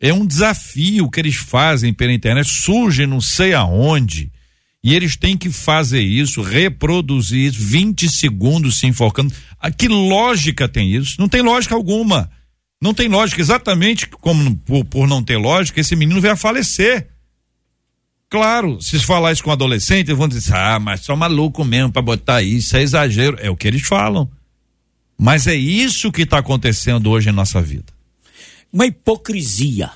[0.00, 4.32] É um desafio que eles fazem pela internet, surge não sei aonde.
[4.84, 9.32] E eles têm que fazer isso, reproduzir isso, 20 segundos se enforcando.
[9.60, 11.14] Ah, que lógica tem isso?
[11.20, 12.28] Não tem lógica alguma.
[12.80, 13.40] Não tem lógica.
[13.40, 17.08] Exatamente como por, por não ter lógica, esse menino a falecer.
[18.28, 22.02] Claro, se falar isso com adolescente, eles vão dizer, ah, mas só maluco mesmo para
[22.02, 23.36] botar isso, é exagero.
[23.40, 24.28] É o que eles falam.
[25.16, 27.92] Mas é isso que está acontecendo hoje em nossa vida.
[28.72, 29.90] uma hipocrisia.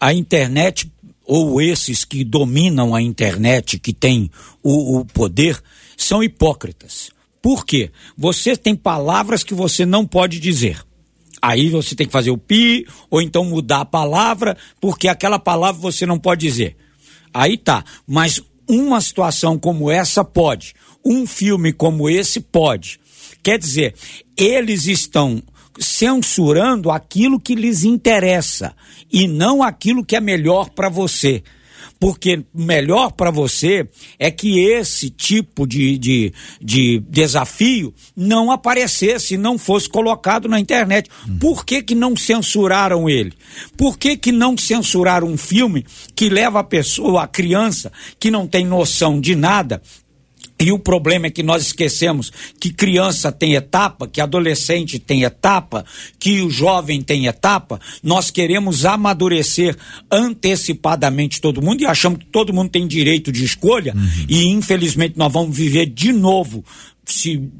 [0.00, 0.90] A internet,
[1.24, 4.30] ou esses que dominam a internet, que têm
[4.62, 5.60] o, o poder,
[5.96, 7.10] são hipócritas.
[7.40, 7.90] Por quê?
[8.16, 10.82] Você tem palavras que você não pode dizer.
[11.40, 15.80] Aí você tem que fazer o pi, ou então mudar a palavra, porque aquela palavra
[15.80, 16.76] você não pode dizer.
[17.32, 17.84] Aí tá.
[18.06, 20.74] Mas uma situação como essa pode.
[21.04, 22.98] Um filme como esse pode.
[23.42, 23.94] Quer dizer,
[24.36, 25.42] eles estão
[25.78, 28.74] censurando aquilo que lhes interessa
[29.14, 31.40] e não aquilo que é melhor para você.
[32.00, 33.88] Porque melhor para você
[34.18, 41.08] é que esse tipo de, de, de desafio não aparecesse, não fosse colocado na internet.
[41.38, 43.32] Por que, que não censuraram ele?
[43.76, 45.86] Por que, que não censuraram um filme
[46.16, 49.80] que leva a pessoa, a criança, que não tem noção de nada,
[50.58, 55.84] e o problema é que nós esquecemos que criança tem etapa, que adolescente tem etapa,
[56.18, 57.80] que o jovem tem etapa.
[58.02, 59.76] Nós queremos amadurecer
[60.10, 63.94] antecipadamente todo mundo e achamos que todo mundo tem direito de escolha.
[64.28, 66.64] E infelizmente nós vamos viver de novo,
[67.04, 67.50] se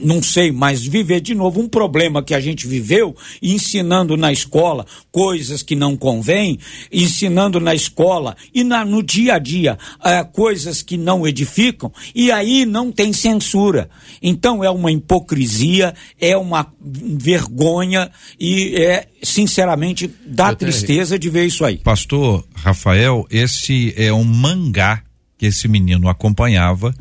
[0.00, 4.86] não sei, mas viver de novo um problema que a gente viveu, ensinando na escola
[5.10, 6.58] coisas que não convêm,
[6.92, 12.30] ensinando na escola e na, no dia a dia eh, coisas que não edificam, e
[12.30, 13.88] aí não tem censura.
[14.22, 20.64] Então é uma hipocrisia, é uma vergonha e é, sinceramente, dá Henrique.
[20.64, 21.78] tristeza de ver isso aí.
[21.78, 25.02] Pastor Rafael, esse é um mangá
[25.36, 26.94] que esse menino acompanhava,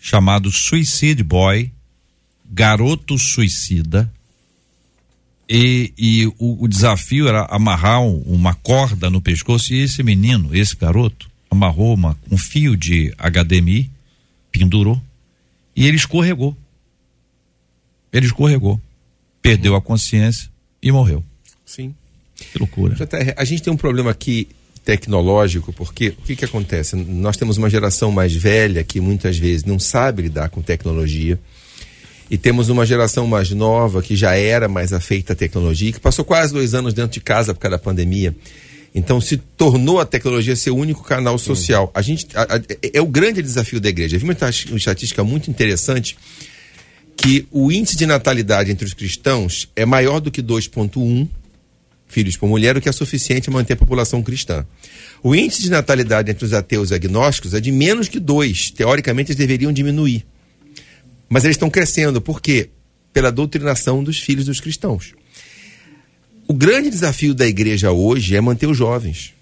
[0.00, 1.72] chamado Suicide Boy,
[2.50, 4.10] Garoto Suicida.
[5.48, 10.54] E, e o, o desafio era amarrar um- uma corda no pescoço e esse menino,
[10.54, 13.90] esse garoto, amarrou uma, um fio de HDMI,
[14.52, 15.00] pendurou
[15.74, 16.56] e ele escorregou.
[18.12, 18.80] Ele escorregou,
[19.42, 20.48] perdeu a consciência
[20.82, 21.24] e morreu.
[21.66, 21.94] Sim.
[22.36, 22.96] Que loucura.
[23.36, 24.48] A gente tem um problema aqui
[24.84, 26.96] tecnológico, porque o que, que acontece?
[26.96, 31.38] Nós temos uma geração mais velha que muitas vezes não sabe lidar com tecnologia.
[32.30, 36.24] E temos uma geração mais nova que já era mais afeita à tecnologia, que passou
[36.24, 38.34] quase dois anos dentro de casa por causa da pandemia.
[38.94, 41.90] Então se tornou a tecnologia seu único canal social.
[41.94, 42.60] A gente a- a-
[42.92, 44.16] é o grande desafio da igreja.
[44.16, 46.16] Eu vi uma estatística muito interessante
[47.16, 51.28] que o índice de natalidade entre os cristãos é maior do que 2.1
[52.08, 54.64] filhos por mulher, o que é suficiente a manter a população cristã.
[55.22, 58.70] O índice de natalidade entre os ateus e agnósticos é de menos que dois.
[58.70, 60.24] Teoricamente, eles deveriam diminuir.
[61.30, 62.20] Mas eles estão crescendo.
[62.20, 62.70] Por quê?
[63.12, 65.14] Pela doutrinação dos filhos dos cristãos.
[66.48, 69.32] O grande desafio da igreja hoje é manter os jovens.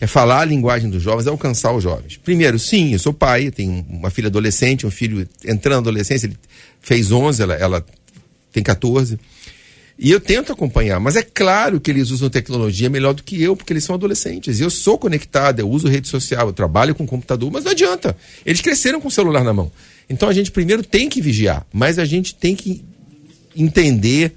[0.00, 2.16] É falar a linguagem dos jovens, é alcançar os jovens.
[2.16, 6.26] Primeiro, sim, eu sou pai, eu tenho uma filha adolescente, um filho entrando na adolescência,
[6.26, 6.38] ele
[6.80, 7.86] fez 11, ela, ela
[8.50, 9.20] tem 14.
[9.98, 13.54] E eu tento acompanhar, mas é claro que eles usam tecnologia melhor do que eu,
[13.54, 14.58] porque eles são adolescentes.
[14.58, 18.16] E eu sou conectado, eu uso rede social, eu trabalho com computador, mas não adianta.
[18.46, 19.70] Eles cresceram com o celular na mão.
[20.10, 22.84] Então a gente primeiro tem que vigiar, mas a gente tem que
[23.54, 24.34] entender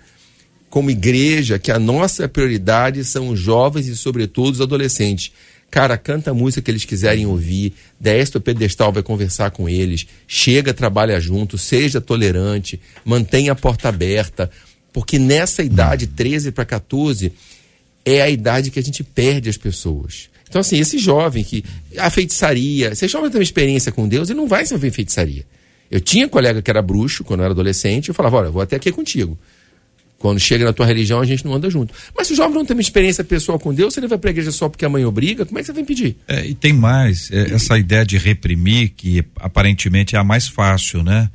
[0.69, 5.32] como igreja que a nossa prioridade são os jovens e, sobretudo, os adolescentes.
[5.69, 10.05] Cara, canta a música que eles quiserem ouvir, desce o pedestal, vai conversar com eles,
[10.28, 14.51] chega, trabalha junto, seja tolerante, mantenha a porta aberta,
[14.91, 17.34] porque nessa idade, 13 para 14,
[18.05, 20.30] é a idade que a gente perde as pessoas.
[20.47, 21.63] Então, assim, esse jovem que.
[21.97, 22.91] A feitiçaria.
[22.91, 25.43] Esse jovem tem uma experiência com Deus, ele não vai se envolver em feitiçaria.
[25.90, 28.62] Eu tinha colega que era bruxo quando eu era adolescente, eu falava, olha, eu vou
[28.62, 29.38] até aqui contigo.
[30.18, 31.94] Quando chega na tua religião, a gente não anda junto.
[32.16, 34.30] Mas se o jovem não tem uma experiência pessoal com Deus, se ele vai pra
[34.30, 36.16] igreja só porque a mãe obriga, como é que você vai impedir?
[36.28, 41.04] É, e tem mais, é, essa ideia de reprimir, que aparentemente é a mais fácil,
[41.04, 41.30] né?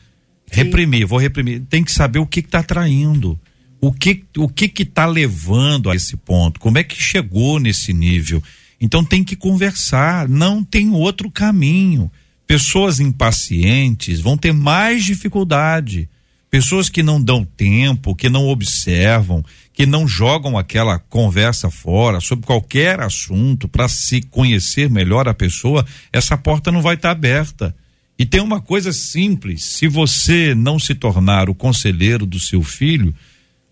[0.51, 1.61] Reprimir, vou reprimir.
[1.69, 3.39] Tem que saber o que está atraindo.
[3.81, 6.59] O que o que que tá levando a esse ponto?
[6.59, 8.43] Como é que chegou nesse nível?
[8.81, 12.11] Então tem que conversar, não tem outro caminho.
[12.49, 16.09] Pessoas impacientes vão ter mais dificuldade.
[16.51, 22.47] Pessoas que não dão tempo, que não observam, que não jogam aquela conversa fora sobre
[22.47, 27.77] qualquer assunto para se conhecer melhor a pessoa, essa porta não vai estar aberta.
[28.19, 33.15] E tem uma coisa simples: se você não se tornar o conselheiro do seu filho,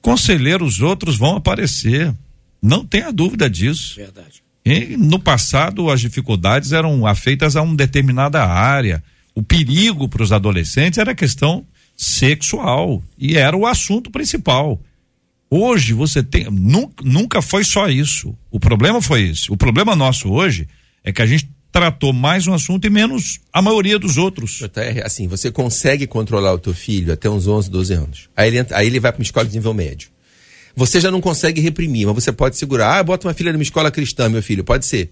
[0.03, 2.14] conselheiros outros vão aparecer.
[2.61, 3.97] Não tenha dúvida disso.
[3.97, 4.45] Verdade.
[4.66, 9.00] E no passado, as dificuldades eram afeitas a uma determinada área.
[9.32, 11.64] O perigo para os adolescentes era a questão
[11.96, 14.80] sexual e era o assunto principal.
[15.48, 16.50] Hoje você tem.
[16.50, 18.36] Nunca, nunca foi só isso.
[18.50, 19.52] O problema foi esse.
[19.52, 20.66] O problema nosso hoje
[21.04, 24.58] é que a gente tratou mais um assunto e menos a maioria dos outros.
[25.04, 28.28] Assim, você consegue controlar o teu filho até uns 11, 12 anos.
[28.36, 30.08] Aí ele, aí ele vai para uma escola de nível médio.
[30.77, 32.99] Você já não consegue reprimir, mas você pode segurar.
[32.99, 34.62] Ah, bota uma filha numa escola cristã, meu filho.
[34.62, 35.11] Pode ser.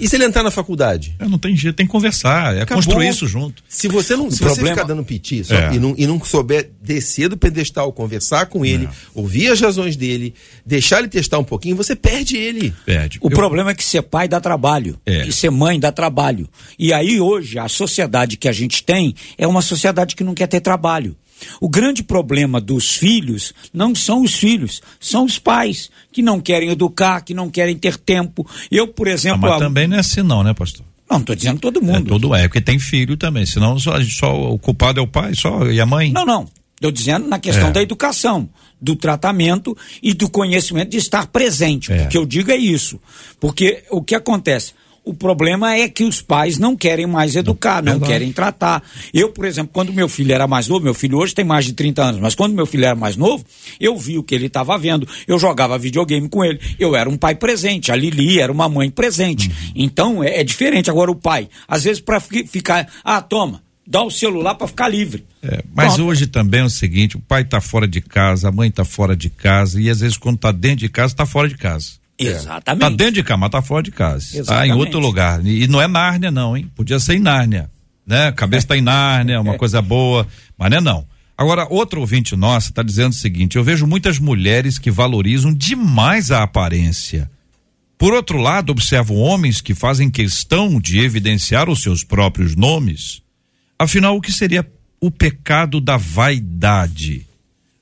[0.00, 1.14] E se ele entrar na faculdade?
[1.18, 2.82] É, não tem jeito, tem que conversar, é Acabou.
[2.82, 3.62] construir isso junto.
[3.68, 5.74] Se você não, se você problema- ficar dando piti só- É.
[5.74, 10.32] e, não, e não souber descer do pedestal, conversar com ele, ouvir as razões dele,
[10.64, 12.72] deixar ele testar um pouquinho, você perde ele.
[12.86, 13.18] Perde.
[13.20, 14.98] O Eu- problema é que ser pai dá trabalho.
[15.04, 15.26] É.
[15.26, 16.48] E ser mãe dá trabalho.
[16.78, 20.46] E aí hoje a sociedade que a gente tem é uma sociedade que não quer
[20.46, 21.14] ter trabalho.
[21.60, 26.70] O grande problema dos filhos não são os filhos, são os pais que não querem
[26.70, 28.46] educar, que não querem ter tempo.
[28.70, 30.84] Eu, por Ah, exemplo, mas a- também não é assim, não, né, pastor?
[31.10, 32.08] não estou dizendo todo É, mundo.
[32.08, 35.64] todo é, porque tem filho também, senão só, só o culpado é o pai, só
[35.70, 36.10] e a mãe.
[36.12, 36.48] Não, não.
[36.74, 37.72] Estou dizendo na questão É.
[37.72, 38.48] da educação,
[38.80, 41.92] do tratamento e do conhecimento de estar presente.
[41.92, 42.02] É.
[42.04, 43.00] O que eu digo é isso.
[43.38, 44.72] Porque o que acontece?
[45.04, 48.12] O problema é que os pais não querem mais educar, não, verdade.
[48.12, 48.82] querem tratar.
[49.12, 51.74] Eu, por exemplo, quando meu filho era mais novo, meu filho hoje tem mais de
[51.74, 53.44] 30 anos, mas quando meu filho era mais novo,
[53.78, 57.18] eu vi o que ele estava vendo, eu jogava videogame com ele, eu era um
[57.18, 59.48] pai presente, a Lili era uma mãe presente.
[59.48, 59.72] Uhum.
[59.74, 60.90] Então é, é diferente.
[60.90, 65.24] Agora o pai, às vezes para ficar, ah, toma, dá o celular para ficar livre.
[65.42, 66.08] É, mas Pronto.
[66.08, 69.14] hoje também é o seguinte, o pai tá fora de casa, a mãe tá fora
[69.14, 72.03] de casa e às vezes quando tá dentro de casa, tá fora de casa.
[72.18, 72.80] Exatamente.
[72.80, 74.44] Tá dentro de casa, mas tá fora de casa.
[74.44, 75.44] Tá em outro lugar.
[75.44, 76.70] E não é Nárnia não, hein?
[76.74, 77.70] Podia ser em Nárnia,
[78.06, 78.30] né?
[78.32, 81.06] Cabeça tá em Nárnia, uma coisa boa, mas não é não.
[81.36, 86.30] Agora, outro ouvinte nossa tá dizendo o seguinte, eu vejo muitas mulheres que valorizam demais
[86.30, 87.28] a aparência.
[87.98, 93.22] Por outro lado, observo homens que fazem questão de evidenciar os seus próprios nomes.
[93.78, 94.66] Afinal, o que seria
[95.00, 97.26] o pecado da vaidade?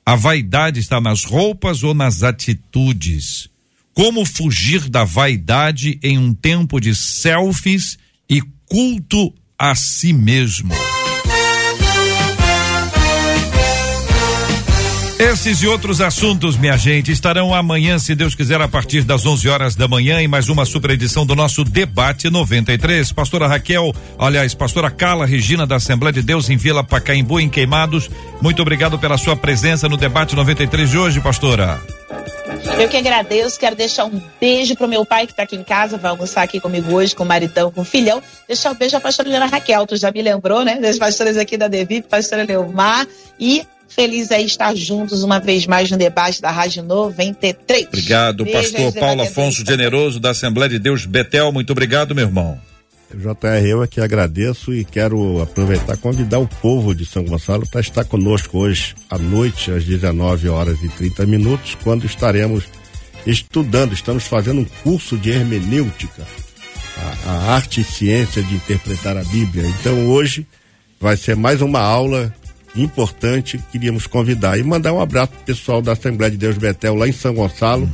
[0.04, 3.48] A vaidade está nas roupas ou nas atitudes?
[3.94, 10.74] Como fugir da vaidade em um tempo de selfies e culto a si mesmo?
[15.22, 19.48] Esses e outros assuntos, minha gente, estarão amanhã, se Deus quiser, a partir das 11
[19.48, 23.12] horas da manhã, em mais uma super edição do nosso Debate 93.
[23.12, 28.10] Pastora Raquel, aliás, Pastora Carla Regina da Assembleia de Deus em Vila Pacaembu, em Queimados.
[28.40, 31.80] Muito obrigado pela sua presença no Debate 93 de hoje, Pastora.
[32.80, 35.96] Eu que agradeço, quero deixar um beijo pro meu pai que tá aqui em casa,
[35.96, 38.20] vai almoçar aqui comigo hoje, com o maridão, com o filhão.
[38.48, 40.80] Deixar um beijo à pastora Helena Raquel, tu já me lembrou, né?
[40.80, 43.06] Das pastoras aqui da Devi, pastora Leomar
[43.38, 43.64] e
[43.94, 47.86] feliz aí estar juntos uma vez mais no debate da Rádio 93.
[47.86, 49.64] Obrigado, Beijo pastor Paulo Afonso.
[49.64, 51.52] Generoso da Assembleia de Deus Betel.
[51.52, 52.60] Muito obrigado, meu irmão.
[53.14, 57.80] JR, eu aqui agradeço e quero aproveitar e convidar o povo de São Gonçalo para
[57.80, 62.64] estar conosco hoje à noite, às 19 horas e 30 minutos, quando estaremos
[63.26, 66.26] estudando, estamos fazendo um curso de hermenêutica,
[67.26, 69.66] a, a arte e ciência de interpretar a Bíblia.
[69.66, 70.46] Então hoje
[70.98, 72.32] vai ser mais uma aula
[72.76, 76.94] importante que queríamos convidar e mandar um abraço pro pessoal da Assembleia de Deus Betel
[76.94, 77.90] lá em São Gonçalo,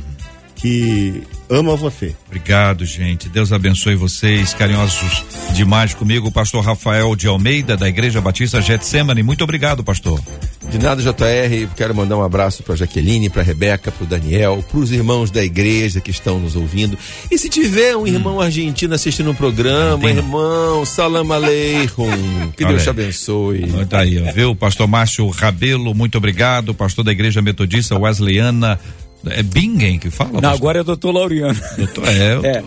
[0.55, 2.15] que ama você.
[2.27, 3.29] Obrigado, gente.
[3.29, 5.23] Deus abençoe vocês, carinhosos
[5.53, 6.31] demais comigo.
[6.31, 9.23] Pastor Rafael de Almeida, da Igreja Batista Getsemane.
[9.23, 10.21] Muito obrigado, pastor.
[10.69, 14.79] De nada, JR, quero mandar um abraço para Jaqueline, para Rebeca, para o Daniel, para
[14.79, 16.95] os irmãos da igreja que estão nos ouvindo.
[17.31, 20.19] E se tiver um irmão argentino assistindo o programa, Argentina.
[20.21, 22.51] irmão, salam aleikum.
[22.55, 22.91] Que Olha Deus te aí.
[22.91, 23.85] abençoe.
[23.89, 24.55] Tá aí, viu?
[24.55, 26.73] Pastor Márcio Rabelo, muito obrigado.
[26.75, 28.79] Pastor da Igreja Metodista Wesleyana.
[29.25, 30.33] É Bingen que fala?
[30.33, 30.57] Não, pastor?
[30.59, 31.59] agora é doutor Laureano.
[31.77, 32.65] Doutor- é, eu-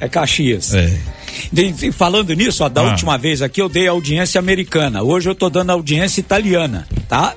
[0.00, 0.74] É, é Caxias.
[0.74, 0.90] é.
[1.92, 2.84] Falando nisso, ó, da Ah.
[2.84, 5.02] última vez aqui eu dei audiência americana.
[5.02, 7.34] Hoje eu tô dando audiência italiana, tá?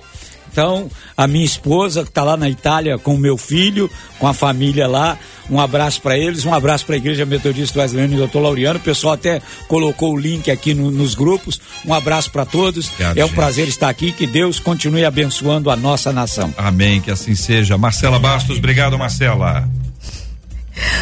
[0.52, 4.34] Então, a minha esposa que tá lá na Itália com o meu filho, com a
[4.34, 5.16] família lá,
[5.50, 8.80] um abraço para eles, um abraço para a Igreja Metodista Wesleyana e Doutor Laureano.
[8.80, 11.62] O pessoal até colocou o link aqui no- nos grupos.
[11.86, 12.88] Um abraço para todos.
[12.90, 13.36] Obrigado, é um gente.
[13.36, 14.12] prazer estar aqui.
[14.12, 16.52] Que Deus continue abençoando a nossa nação.
[16.58, 17.78] Amém, que assim seja.
[17.78, 19.70] Marcela Bastos, obrigado, Marcela.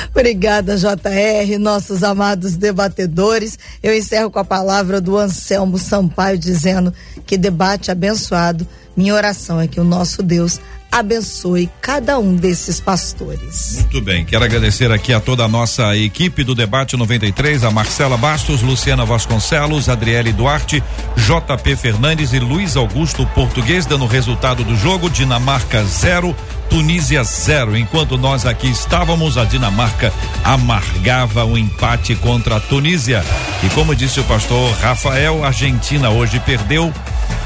[0.09, 3.57] Obrigada, JR, nossos amados debatedores.
[3.81, 6.93] Eu encerro com a palavra do Anselmo Sampaio dizendo
[7.25, 8.67] que debate abençoado.
[8.95, 10.59] Minha oração é que o nosso Deus
[10.91, 13.75] abençoe cada um desses pastores.
[13.75, 18.17] Muito bem, quero agradecer aqui a toda a nossa equipe do Debate 93, a Marcela
[18.17, 20.83] Bastos, Luciana Vasconcelos, Adriele Duarte,
[21.15, 26.35] JP Fernandes e Luiz Augusto Português, dando o resultado do jogo, Dinamarca 0,
[26.69, 27.77] Tunísia 0.
[27.77, 30.13] Enquanto nós aqui estávamos, a Dinamarca
[30.43, 33.23] amargava o empate contra a Tunísia.
[33.63, 36.93] E como disse o pastor Rafael, a Argentina hoje perdeu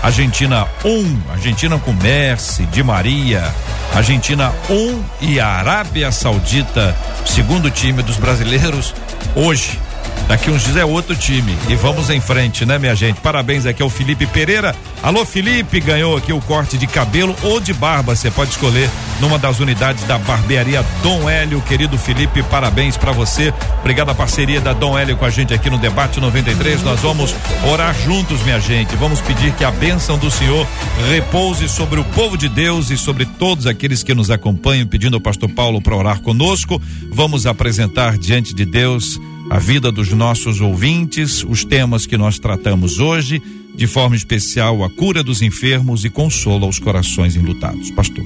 [0.02, 3.54] Argentina 1, um, Argentina com Messi, Di Maria,
[3.94, 6.96] Argentina 1 um, e a Arábia Saudita,
[7.26, 8.96] segundo time dos brasileiros,
[9.36, 9.80] hoje.
[10.28, 11.55] Daqui uns dias é outro time.
[11.68, 13.20] E vamos em frente, né, minha gente?
[13.20, 14.74] Parabéns aqui ao Felipe Pereira.
[15.03, 18.16] Alô, Felipe, ganhou aqui o corte de cabelo ou de barba.
[18.16, 18.89] Você pode escolher
[19.20, 21.62] numa das unidades da barbearia Dom Hélio.
[21.62, 23.53] Querido Felipe, parabéns para você.
[23.80, 26.82] Obrigado a parceria da Dom Hélio com a gente aqui no Debate 93.
[26.84, 27.36] Nós vamos
[27.70, 28.95] orar juntos, minha gente.
[28.95, 30.66] Vamos pedir que a bênção do Senhor
[31.09, 35.22] repouse sobre o povo de Deus e sobre todos aqueles que nos acompanham, pedindo ao
[35.22, 36.82] pastor Paulo para orar conosco.
[37.12, 39.20] Vamos apresentar diante de Deus
[39.52, 43.43] a vida dos nossos ouvintes, os temas que nós tratamos hoje,
[43.76, 47.91] de forma especial a cura dos enfermos e consolo aos corações enlutados.
[47.91, 48.24] Pastor.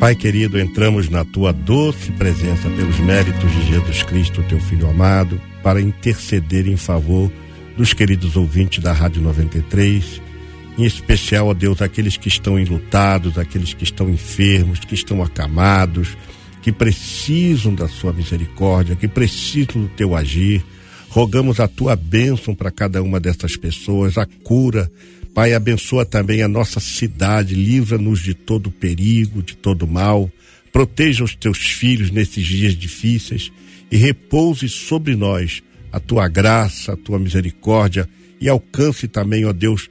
[0.00, 5.40] Pai querido, entramos na tua doce presença pelos méritos de Jesus Cristo, teu filho amado,
[5.62, 7.30] para interceder em favor
[7.76, 10.20] dos queridos ouvintes da Rádio 93,
[10.78, 16.16] em especial, ó Deus, aqueles que estão enlutados, aqueles que estão enfermos, que estão acamados,
[16.66, 20.64] que precisam da sua misericórdia, que precisam do teu agir.
[21.08, 24.90] Rogamos a tua bênção para cada uma dessas pessoas, a cura.
[25.32, 30.28] Pai, abençoa também a nossa cidade, livra-nos de todo perigo, de todo mal.
[30.72, 33.52] Proteja os teus filhos nesses dias difíceis
[33.88, 35.62] e repouse sobre nós
[35.92, 38.08] a tua graça, a tua misericórdia
[38.40, 39.88] e alcance também, ó Deus,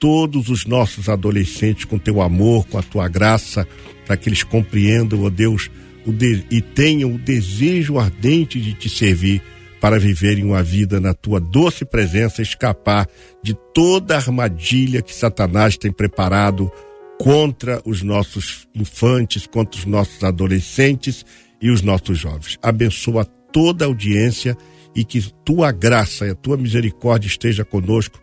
[0.00, 3.64] todos os nossos adolescentes com teu amor, com a tua graça,
[4.04, 5.70] para que eles compreendam, ó Deus,
[6.12, 9.42] de, e tenham o desejo ardente de te servir
[9.80, 13.06] para viverem uma vida na tua doce presença, escapar
[13.42, 16.70] de toda a armadilha que Satanás tem preparado
[17.18, 21.24] contra os nossos infantes, contra os nossos adolescentes
[21.60, 22.58] e os nossos jovens.
[22.62, 24.56] Abençoa toda a audiência
[24.94, 28.20] e que tua graça e a tua misericórdia esteja conosco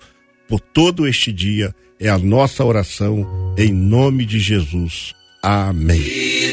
[0.47, 1.73] por todo este dia.
[1.99, 3.25] É a nossa oração
[3.57, 5.13] em nome de Jesus.
[5.41, 6.52] Amém.